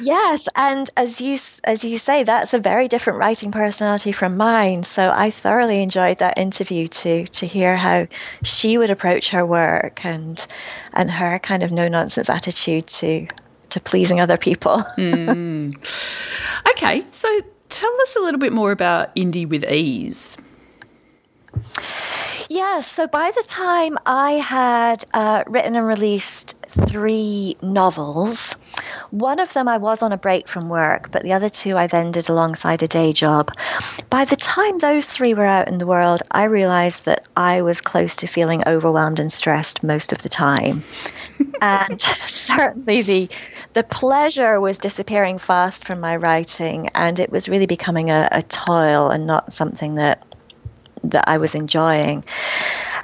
Yes, 0.00 0.48
and 0.56 0.88
as 0.96 1.20
you 1.20 1.38
as 1.64 1.84
you 1.84 1.98
say, 1.98 2.22
that's 2.24 2.54
a 2.54 2.58
very 2.58 2.88
different 2.88 3.18
writing 3.18 3.52
personality 3.52 4.12
from 4.12 4.36
mine. 4.36 4.82
So 4.82 5.10
I 5.10 5.30
thoroughly 5.30 5.82
enjoyed 5.82 6.18
that 6.18 6.38
interview 6.38 6.88
to 6.88 7.26
to 7.26 7.46
hear 7.46 7.76
how 7.76 8.06
she 8.42 8.78
would 8.78 8.90
approach 8.90 9.30
her 9.30 9.44
work 9.46 10.04
and 10.04 10.44
and 10.92 11.10
her 11.10 11.38
kind 11.38 11.62
of 11.62 11.70
no 11.70 11.88
nonsense 11.88 12.30
attitude 12.30 12.86
to 12.88 13.26
to 13.70 13.80
pleasing 13.80 14.20
other 14.20 14.36
people. 14.36 14.78
mm. 14.98 15.74
Okay, 16.70 17.04
so 17.10 17.40
tell 17.68 18.00
us 18.02 18.16
a 18.16 18.20
little 18.20 18.40
bit 18.40 18.52
more 18.52 18.72
about 18.72 19.14
Indie 19.16 19.48
with 19.48 19.64
Ease. 19.64 20.36
Yeah, 22.52 22.80
so 22.80 23.06
by 23.06 23.30
the 23.30 23.44
time 23.46 23.96
I 24.06 24.32
had 24.32 25.04
uh, 25.14 25.44
written 25.46 25.76
and 25.76 25.86
released 25.86 26.56
three 26.66 27.56
novels, 27.62 28.56
one 29.10 29.38
of 29.38 29.52
them 29.52 29.68
I 29.68 29.76
was 29.76 30.02
on 30.02 30.10
a 30.10 30.16
break 30.16 30.48
from 30.48 30.68
work, 30.68 31.12
but 31.12 31.22
the 31.22 31.32
other 31.32 31.48
two 31.48 31.78
I 31.78 31.86
then 31.86 32.10
did 32.10 32.28
alongside 32.28 32.82
a 32.82 32.88
day 32.88 33.12
job. 33.12 33.52
By 34.10 34.24
the 34.24 34.34
time 34.34 34.78
those 34.78 35.06
three 35.06 35.32
were 35.32 35.44
out 35.44 35.68
in 35.68 35.78
the 35.78 35.86
world, 35.86 36.22
I 36.32 36.44
realized 36.44 37.04
that 37.04 37.24
I 37.36 37.62
was 37.62 37.80
close 37.80 38.16
to 38.16 38.26
feeling 38.26 38.64
overwhelmed 38.66 39.20
and 39.20 39.30
stressed 39.30 39.84
most 39.84 40.12
of 40.12 40.22
the 40.22 40.28
time. 40.28 40.82
and 41.62 42.00
certainly 42.00 43.02
the 43.02 43.28
the 43.74 43.84
pleasure 43.84 44.60
was 44.60 44.78
disappearing 44.78 45.38
fast 45.38 45.86
from 45.86 46.00
my 46.00 46.16
writing 46.16 46.88
and 46.94 47.20
it 47.20 47.30
was 47.30 47.48
really 47.48 47.66
becoming 47.66 48.10
a, 48.10 48.28
a 48.32 48.42
toil 48.42 49.08
and 49.10 49.26
not 49.26 49.52
something 49.52 49.94
that 49.94 50.24
that 51.04 51.24
I 51.28 51.38
was 51.38 51.54
enjoying. 51.54 52.24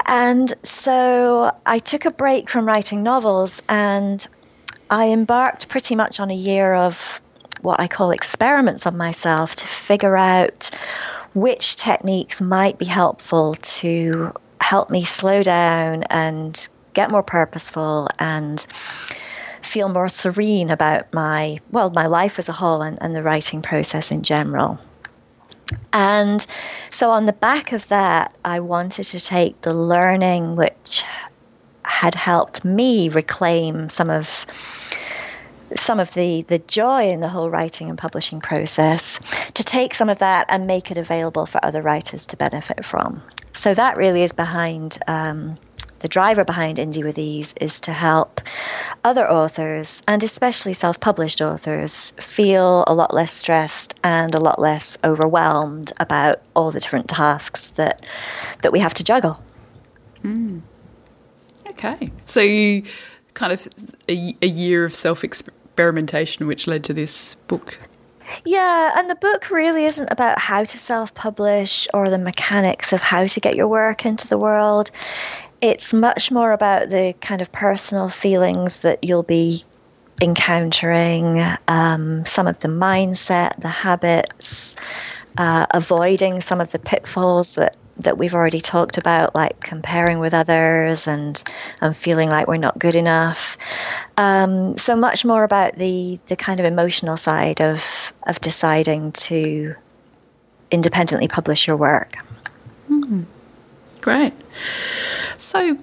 And 0.07 0.53
so 0.63 1.53
I 1.67 1.79
took 1.79 2.05
a 2.05 2.11
break 2.11 2.49
from 2.49 2.67
writing 2.67 3.03
novels 3.03 3.61
and 3.69 4.27
I 4.91 5.09
embarked 5.09 5.69
pretty 5.69 5.97
much 5.97 6.21
on 6.21 6.31
a 6.31 6.35
year 6.35 6.75
of 6.75 7.21
what 7.63 7.81
I 7.81 7.89
call 7.89 8.11
experiments 8.13 8.87
on 8.87 8.97
myself 8.97 9.57
to 9.57 9.67
figure 9.67 10.17
out 10.17 10.71
which 11.35 11.77
techniques 11.77 12.41
might 12.41 12.79
be 12.79 12.85
helpful 12.85 13.55
to 13.55 14.33
help 14.61 14.91
me 14.91 15.03
slow 15.03 15.43
down 15.43 16.05
and 16.05 16.69
get 16.93 17.11
more 17.11 17.23
purposeful 17.23 18.09
and 18.19 18.61
feel 19.63 19.89
more 19.89 20.09
serene 20.09 20.71
about 20.71 21.13
my 21.13 21.59
well 21.73 21.91
my 21.91 22.07
life 22.07 22.39
as 22.39 22.49
a 22.49 22.53
whole 22.53 22.83
and, 22.83 22.99
and 23.01 23.15
the 23.15 23.23
writing 23.23 23.61
process 23.61 24.11
in 24.11 24.23
general 24.23 24.79
and 25.93 26.47
so, 26.91 27.11
on 27.11 27.27
the 27.27 27.33
back 27.33 27.73
of 27.73 27.89
that, 27.89 28.37
I 28.45 28.61
wanted 28.61 29.05
to 29.05 29.21
take 29.21 29.61
the 29.63 29.75
learning 29.75 30.57
which 30.57 31.05
had 31.83 32.15
helped 32.15 32.65
me 32.65 33.09
reclaim 33.09 33.89
some 33.89 34.11
of 34.11 34.47
some 35.75 35.99
of 35.99 36.13
the 36.15 36.43
the 36.43 36.59
joy 36.59 37.11
in 37.11 37.21
the 37.21 37.29
whole 37.29 37.51
writing 37.51 37.89
and 37.89 37.99
publishing 37.99 38.41
process 38.41 39.19
to 39.55 39.65
take 39.65 39.95
some 39.95 40.09
of 40.09 40.19
that 40.19 40.47
and 40.49 40.67
make 40.67 40.91
it 40.91 40.99
available 40.99 41.47
for 41.47 41.65
other 41.65 41.83
writers 41.83 42.27
to 42.27 42.37
benefit 42.37 42.85
from. 42.85 43.23
So 43.53 43.75
that 43.75 43.97
really 43.97 44.23
is 44.23 44.33
behind 44.33 44.99
um, 45.09 45.59
the 46.01 46.09
driver 46.09 46.45
behind 46.45 46.79
Indie 46.79 47.05
with 47.05 47.19
Ease 47.19 47.55
is 47.61 47.81
to 47.83 47.93
help 47.93 48.41
other 49.05 49.31
authors, 49.31 50.03
and 50.07 50.23
especially 50.23 50.73
self 50.73 51.01
published 51.01 51.41
authors, 51.41 52.13
feel 52.21 52.85
a 52.87 52.95
lot 52.95 53.15
less 53.15 53.33
stressed 53.33 53.95
and 54.05 54.35
a 54.35 54.41
lot 54.41 54.59
less 54.59 54.99
overwhelmed 55.05 55.93
about 55.99 56.43
all 56.55 56.71
the 56.71 56.81
different 56.81 57.09
tasks 57.09 57.71
that, 57.73 58.03
that 58.63 58.73
we 58.73 58.79
have 58.79 58.95
to 58.95 59.05
juggle. 59.05 59.43
Mm. 60.23 60.63
Okay. 61.71 62.11
So 62.27 62.41
you 62.41 62.85
kind 63.35 63.53
of 63.53 63.69
a, 64.09 64.35
a 64.43 64.47
year 64.47 64.85
of 64.85 64.95
self 64.95 65.23
experimentation, 65.23 66.47
which 66.47 66.67
led 66.67 66.85
to 66.85 66.93
this 66.93 67.35
book. 67.47 67.79
Yeah, 68.45 68.93
and 68.97 69.09
the 69.09 69.15
book 69.15 69.51
really 69.51 69.85
isn't 69.85 70.09
about 70.11 70.39
how 70.39 70.65
to 70.65 70.79
self 70.79 71.15
publish 71.15 71.87
or 71.95 72.11
the 72.11 72.19
mechanics 72.19 72.93
of 72.93 73.01
how 73.01 73.27
to 73.27 73.41
get 73.41 73.55
your 73.55 73.69
work 73.69 74.05
into 74.05 74.27
the 74.27 74.39
world 74.39 74.91
it's 75.61 75.93
much 75.93 76.31
more 76.31 76.53
about 76.53 76.91
the 76.91 77.15
kind 77.21 77.41
of 77.41 77.51
personal 77.53 78.09
feelings 78.09 78.81
that 78.81 79.05
you'll 79.05 79.23
be 79.23 79.63
encountering, 80.23 81.43
um, 81.69 82.25
some 82.25 82.47
of 82.47 82.59
the 82.61 82.69
mindset, 82.69 83.61
the 83.61 83.69
habits, 83.69 84.77
uh, 85.39 85.67
avoiding 85.71 86.41
some 86.41 86.61
of 86.61 86.73
the 86.73 86.79
pitfalls 86.79 87.55
that 87.57 87.77
that 87.99 88.19
we've 88.19 88.35
already 88.35 88.61
talked 88.61 88.99
about, 88.99 89.35
like 89.35 89.59
comparing 89.61 90.19
with 90.19 90.35
others 90.35 91.07
and 91.07 91.43
and 91.81 91.97
feeling 91.97 92.29
like 92.29 92.47
we're 92.47 92.57
not 92.59 92.79
good 92.79 92.95
enough. 92.95 93.57
Um, 94.19 94.77
so 94.77 94.97
much 94.97 95.25
more 95.25 95.45
about 95.45 95.77
the 95.77 96.19
the 96.27 96.37
kind 96.37 96.61
of 96.61 96.67
emotional 96.67 97.17
side 97.17 97.61
of 97.61 98.13
of 98.27 98.41
deciding 98.41 99.13
to 99.13 99.75
independently 100.71 101.29
publish 101.29 101.67
your 101.67 101.77
work. 101.77 102.17
Mm, 102.91 103.25
great. 104.07 104.33
So, 105.37 105.77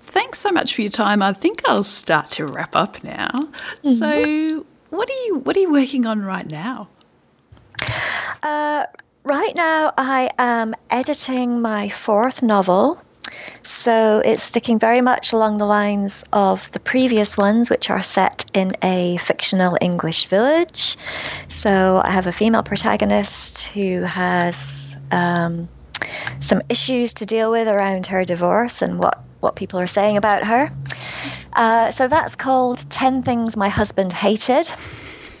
thanks 0.00 0.38
so 0.38 0.50
much 0.50 0.74
for 0.74 0.80
your 0.80 0.90
time. 0.90 1.20
I 1.20 1.34
think 1.34 1.60
I'll 1.66 1.84
start 1.84 2.30
to 2.30 2.46
wrap 2.46 2.74
up 2.74 3.04
now. 3.04 3.50
Mm-hmm. 3.84 3.98
So, 3.98 4.66
what 4.88 5.10
are 5.10 5.24
you 5.26 5.38
what 5.44 5.54
are 5.54 5.60
you 5.60 5.70
working 5.70 6.06
on 6.06 6.22
right 6.22 6.46
now? 6.46 6.88
Uh, 8.42 8.86
right 9.24 9.54
now, 9.54 9.92
I 9.98 10.30
am 10.38 10.74
editing 10.88 11.60
my 11.60 11.90
fourth 11.90 12.42
novel. 12.42 12.98
So 13.60 14.22
it's 14.24 14.42
sticking 14.42 14.78
very 14.78 15.02
much 15.02 15.32
along 15.32 15.58
the 15.58 15.66
lines 15.66 16.24
of 16.32 16.70
the 16.72 16.80
previous 16.80 17.36
ones, 17.36 17.68
which 17.68 17.90
are 17.90 18.02
set 18.02 18.44
in 18.54 18.74
a 18.82 19.18
fictional 19.18 19.76
English 19.82 20.26
village. 20.26 20.96
So 21.48 22.00
I 22.02 22.10
have 22.10 22.26
a 22.26 22.32
female 22.32 22.62
protagonist 22.62 23.66
who 23.66 24.02
has 24.02 24.96
um, 25.10 25.68
some 26.40 26.60
issues 26.68 27.14
to 27.14 27.26
deal 27.26 27.50
with 27.50 27.68
around 27.68 28.06
her 28.06 28.24
divorce 28.24 28.82
and 28.82 28.98
what, 28.98 29.22
what 29.40 29.56
people 29.56 29.80
are 29.80 29.86
saying 29.86 30.16
about 30.16 30.44
her. 30.44 30.70
Uh, 31.52 31.90
so 31.90 32.08
that's 32.08 32.36
called 32.36 32.78
10 32.90 33.22
Things 33.22 33.56
My 33.56 33.68
Husband 33.68 34.12
Hated. 34.12 34.72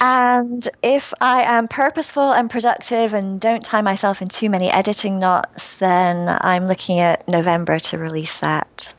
and 0.00 0.68
if 0.82 1.14
I 1.20 1.42
am 1.42 1.68
purposeful 1.68 2.32
and 2.32 2.50
productive 2.50 3.14
and 3.14 3.40
don't 3.40 3.64
tie 3.64 3.82
myself 3.82 4.20
in 4.22 4.28
too 4.28 4.50
many 4.50 4.70
editing 4.70 5.18
knots, 5.18 5.76
then 5.78 6.36
I'm 6.40 6.66
looking 6.66 7.00
at 7.00 7.26
November 7.28 7.78
to 7.78 7.98
release 7.98 8.40
that. 8.40 8.92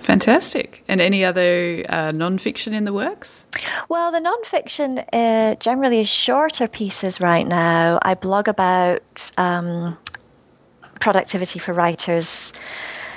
Fantastic. 0.00 0.82
And 0.88 1.00
any 1.00 1.24
other 1.24 1.84
uh, 1.88 2.10
non-fiction 2.12 2.74
in 2.74 2.84
the 2.84 2.92
works? 2.92 3.46
Well, 3.88 4.12
the 4.12 4.20
non-fiction 4.20 4.98
uh, 4.98 5.54
generally 5.56 6.00
is 6.00 6.08
shorter 6.08 6.68
pieces 6.68 7.20
right 7.20 7.46
now. 7.46 7.98
I 8.02 8.14
blog 8.14 8.48
about 8.48 9.30
um, 9.36 9.96
productivity 11.00 11.58
for 11.58 11.72
writers 11.72 12.52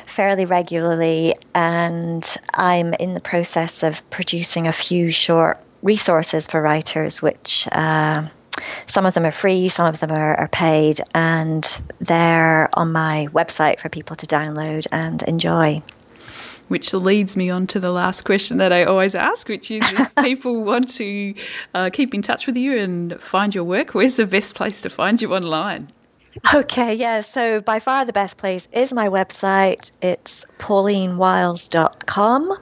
fairly 0.06 0.46
regularly, 0.46 1.34
and 1.56 2.38
I'm 2.54 2.94
in 2.94 3.14
the 3.14 3.20
process 3.20 3.84
of 3.84 4.08
producing 4.10 4.68
a 4.68 4.72
few 4.72 5.12
short 5.12 5.60
resources 5.82 6.48
for 6.48 6.62
writers, 6.62 7.22
which 7.22 7.68
uh, 7.72 8.28
some 8.88 9.06
of 9.06 9.14
them 9.14 9.26
are 9.26 9.32
free, 9.32 9.70
some 9.70 9.88
of 9.88 10.00
them 10.00 10.12
are, 10.12 10.36
are, 10.36 10.48
paid, 10.48 11.00
and 11.14 11.82
they're 12.00 12.70
on 12.74 12.92
my 12.92 13.28
website 13.32 13.80
for 13.80 13.90
people 13.90 14.16
to 14.18 14.28
download 14.28 14.88
and 14.92 15.24
enjoy. 15.24 15.82
Which 16.74 16.92
leads 16.92 17.38
me 17.38 17.52
on 17.52 17.68
to 17.68 17.80
the 17.80 17.92
last 17.92 18.24
question 18.24 18.58
that 18.58 18.74
I 18.74 18.84
always 18.84 19.14
ask, 19.14 19.48
which 19.48 19.70
is 19.70 19.84
if 19.92 20.16
people 20.16 20.64
want 20.64 20.90
to 20.94 21.36
uh, 21.76 21.92
keep 21.94 22.16
in 22.16 22.24
touch 22.24 22.48
with 22.48 22.58
you 22.58 22.76
and 22.76 23.22
find 23.22 23.54
your 23.54 23.64
work, 23.64 23.94
where's 23.94 24.16
the 24.16 24.26
best 24.26 24.56
place 24.56 24.82
to 24.82 24.90
find 24.90 25.22
you 25.22 25.36
online? 25.36 25.92
Okay, 26.52 26.96
yeah. 26.96 27.22
So 27.22 27.62
by 27.62 27.78
far 27.78 28.06
the 28.06 28.14
best 28.14 28.40
place 28.40 28.68
is 28.74 28.92
my 28.92 29.10
website. 29.10 29.92
It's 30.02 30.46
paulinewiles.com. 30.58 32.58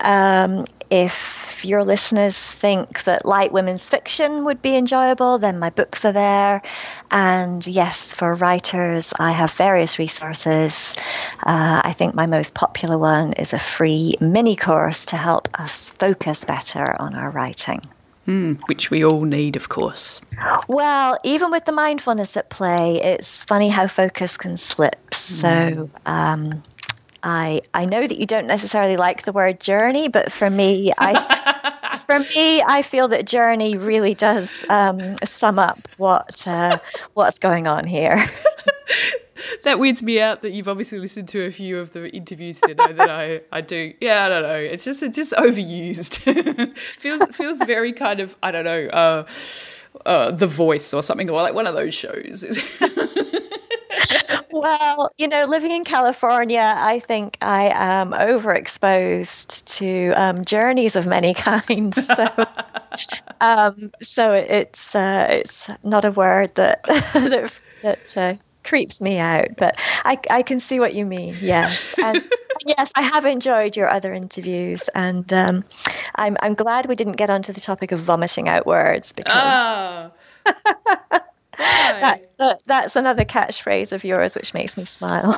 Um, 0.00 0.64
if 0.90 1.64
your 1.64 1.84
listeners 1.84 2.36
think 2.36 3.04
that 3.04 3.24
light 3.24 3.52
women's 3.52 3.88
fiction 3.88 4.44
would 4.44 4.60
be 4.60 4.76
enjoyable, 4.76 5.38
then 5.38 5.58
my 5.58 5.70
books 5.70 6.04
are 6.04 6.12
there. 6.12 6.62
And 7.10 7.64
yes, 7.66 8.12
for 8.12 8.34
writers, 8.34 9.12
I 9.18 9.32
have 9.32 9.52
various 9.52 9.98
resources. 9.98 10.96
Uh, 11.46 11.82
I 11.84 11.92
think 11.92 12.14
my 12.14 12.26
most 12.26 12.54
popular 12.54 12.98
one 12.98 13.34
is 13.34 13.52
a 13.52 13.58
free 13.58 14.16
mini 14.20 14.56
course 14.56 15.04
to 15.06 15.16
help 15.16 15.48
us 15.60 15.90
focus 15.90 16.44
better 16.44 17.00
on 17.00 17.14
our 17.14 17.30
writing. 17.30 17.80
Mm, 18.26 18.60
which 18.68 18.90
we 18.90 19.02
all 19.02 19.24
need, 19.24 19.56
of 19.56 19.68
course. 19.68 20.20
Well, 20.68 21.18
even 21.24 21.50
with 21.50 21.64
the 21.64 21.72
mindfulness 21.72 22.36
at 22.36 22.48
play, 22.50 23.00
it's 23.02 23.44
funny 23.44 23.68
how 23.68 23.86
focus 23.86 24.36
can 24.36 24.56
slip. 24.56 25.14
So, 25.14 25.48
mm. 25.48 25.90
um, 26.06 26.62
I 27.22 27.62
I 27.74 27.84
know 27.84 28.06
that 28.06 28.18
you 28.18 28.26
don't 28.26 28.46
necessarily 28.46 28.96
like 28.96 29.22
the 29.22 29.32
word 29.32 29.60
journey, 29.60 30.08
but 30.08 30.32
for 30.32 30.48
me, 30.50 30.92
I 30.98 31.96
for 32.06 32.20
me, 32.20 32.62
I 32.62 32.82
feel 32.82 33.08
that 33.08 33.26
journey 33.26 33.76
really 33.76 34.14
does 34.14 34.64
um, 34.68 35.16
sum 35.24 35.58
up 35.58 35.88
what 35.96 36.46
uh, 36.46 36.78
what's 37.14 37.38
going 37.38 37.66
on 37.66 37.84
here. 37.86 38.24
that 39.64 39.78
weirds 39.78 40.02
me 40.02 40.20
out 40.20 40.42
that 40.42 40.52
you've 40.52 40.68
obviously 40.68 40.98
listened 40.98 41.28
to 41.28 41.44
a 41.44 41.52
few 41.52 41.78
of 41.78 41.92
the 41.92 42.08
interviews 42.10 42.58
to 42.60 42.74
know 42.74 42.92
that 42.92 43.10
I, 43.10 43.40
I 43.52 43.60
do. 43.60 43.94
Yeah, 44.00 44.26
I 44.26 44.28
don't 44.28 44.42
know. 44.42 44.56
It's 44.56 44.84
just 44.84 45.02
it's 45.02 45.16
just 45.16 45.32
overused. 45.32 46.76
feels 46.98 47.36
feels 47.36 47.58
very 47.64 47.92
kind 47.92 48.20
of 48.20 48.34
I 48.42 48.50
don't 48.50 48.64
know. 48.64 48.86
Uh, 48.86 49.26
uh, 50.06 50.30
the 50.30 50.46
Voice 50.46 50.94
or 50.94 51.02
something, 51.02 51.28
or 51.28 51.42
like 51.42 51.54
one 51.54 51.66
of 51.66 51.74
those 51.74 51.94
shows. 51.94 52.44
well, 54.50 55.12
you 55.18 55.28
know, 55.28 55.44
living 55.46 55.70
in 55.70 55.84
California, 55.84 56.74
I 56.76 56.98
think 57.00 57.38
I 57.40 57.72
am 57.74 58.12
overexposed 58.12 59.78
to 59.78 60.12
um, 60.12 60.44
journeys 60.44 60.96
of 60.96 61.06
many 61.06 61.34
kinds. 61.34 62.06
So, 62.06 62.46
um, 63.40 63.90
so 64.00 64.32
it's 64.32 64.94
uh, 64.94 65.26
it's 65.30 65.70
not 65.82 66.04
a 66.04 66.10
word 66.10 66.54
that 66.56 66.82
that, 66.84 67.62
that 67.82 68.16
uh, 68.16 68.34
creeps 68.64 69.00
me 69.00 69.18
out, 69.18 69.56
but 69.56 69.80
I, 70.04 70.18
I 70.30 70.42
can 70.42 70.60
see 70.60 70.80
what 70.80 70.94
you 70.94 71.04
mean. 71.04 71.36
Yes, 71.40 71.94
and 72.02 72.22
yes, 72.66 72.90
I 72.94 73.02
have 73.02 73.24
enjoyed 73.26 73.76
your 73.76 73.88
other 73.88 74.12
interviews, 74.12 74.88
and 74.94 75.30
um, 75.32 75.64
I'm 76.14 76.36
I'm 76.40 76.54
glad 76.54 76.86
we 76.86 76.94
didn't 76.94 77.16
get 77.16 77.30
onto 77.30 77.52
the 77.52 77.60
topic 77.60 77.92
of 77.92 78.00
vomiting 78.00 78.48
out 78.48 78.66
words 78.66 79.12
because. 79.12 80.12
Oh. 80.46 81.20
That's 81.60 82.32
that's 82.66 82.96
another 82.96 83.24
catchphrase 83.24 83.92
of 83.92 84.04
yours, 84.04 84.34
which 84.34 84.54
makes 84.54 84.76
me 84.76 84.84
smile. 84.84 85.36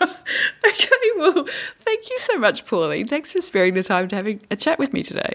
okay, 0.02 1.10
well, 1.16 1.46
thank 1.78 2.10
you 2.10 2.18
so 2.18 2.36
much, 2.38 2.66
Pauline. 2.66 3.06
Thanks 3.06 3.32
for 3.32 3.40
sparing 3.40 3.74
the 3.74 3.82
time 3.82 4.08
to 4.08 4.16
having 4.16 4.40
a 4.50 4.56
chat 4.56 4.78
with 4.78 4.92
me 4.92 5.02
today. 5.02 5.34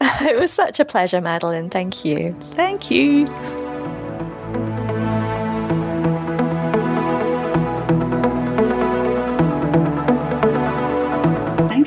it 0.00 0.38
was 0.38 0.52
such 0.52 0.80
a 0.80 0.84
pleasure, 0.84 1.20
Madeline. 1.20 1.70
Thank 1.70 2.04
you. 2.04 2.36
Thank 2.54 2.90
you. 2.90 3.26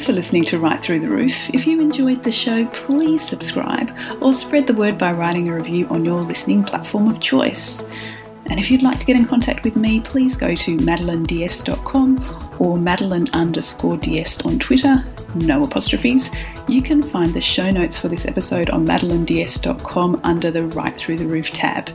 For 0.08 0.14
listening 0.14 0.46
to 0.46 0.58
Write 0.58 0.82
Through 0.82 1.02
the 1.02 1.10
Roof. 1.10 1.50
If 1.54 1.68
you 1.68 1.82
enjoyed 1.82 2.24
the 2.24 2.32
show, 2.32 2.66
please 2.68 3.28
subscribe 3.28 3.94
or 4.22 4.34
spread 4.34 4.66
the 4.66 4.74
word 4.74 4.98
by 4.98 5.12
writing 5.12 5.50
a 5.50 5.54
review 5.54 5.86
on 5.90 6.06
your 6.06 6.20
listening 6.20 6.64
platform 6.64 7.10
of 7.10 7.20
choice. 7.20 7.84
And 8.46 8.58
if 8.58 8.72
you'd 8.72 8.84
like 8.84 9.00
to 9.00 9.06
get 9.06 9.18
in 9.18 9.26
contact 9.26 9.66
with 9.66 9.76
me, 9.76 10.00
please 10.00 10.38
go 10.38 10.56
to 10.56 10.78
madelinediest.com 10.78 12.56
or 12.58 12.78
madeline 12.78 13.28
underscore 13.34 13.98
diest 13.98 14.46
on 14.46 14.60
Twitter, 14.60 15.04
no 15.36 15.66
apostrophes. 15.66 16.32
You 16.70 16.82
can 16.82 17.04
find 17.04 17.34
the 17.34 17.42
show 17.42 17.70
notes 17.70 17.98
for 17.98 18.08
this 18.08 18.26
episode 18.26 18.70
on 18.70 18.88
madelinediest.com 18.88 20.22
under 20.24 20.52
the 20.52 20.68
Write 20.68 20.96
Through 20.96 21.18
the 21.18 21.28
Roof 21.28 21.52
tab. 21.52 21.90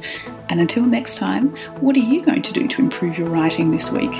And 0.50 0.60
until 0.60 0.84
next 0.84 1.16
time, 1.16 1.56
what 1.80 1.96
are 1.96 2.00
you 2.00 2.22
going 2.22 2.42
to 2.42 2.52
do 2.52 2.68
to 2.68 2.82
improve 2.82 3.16
your 3.16 3.30
writing 3.30 3.70
this 3.70 3.90
week? 3.90 4.12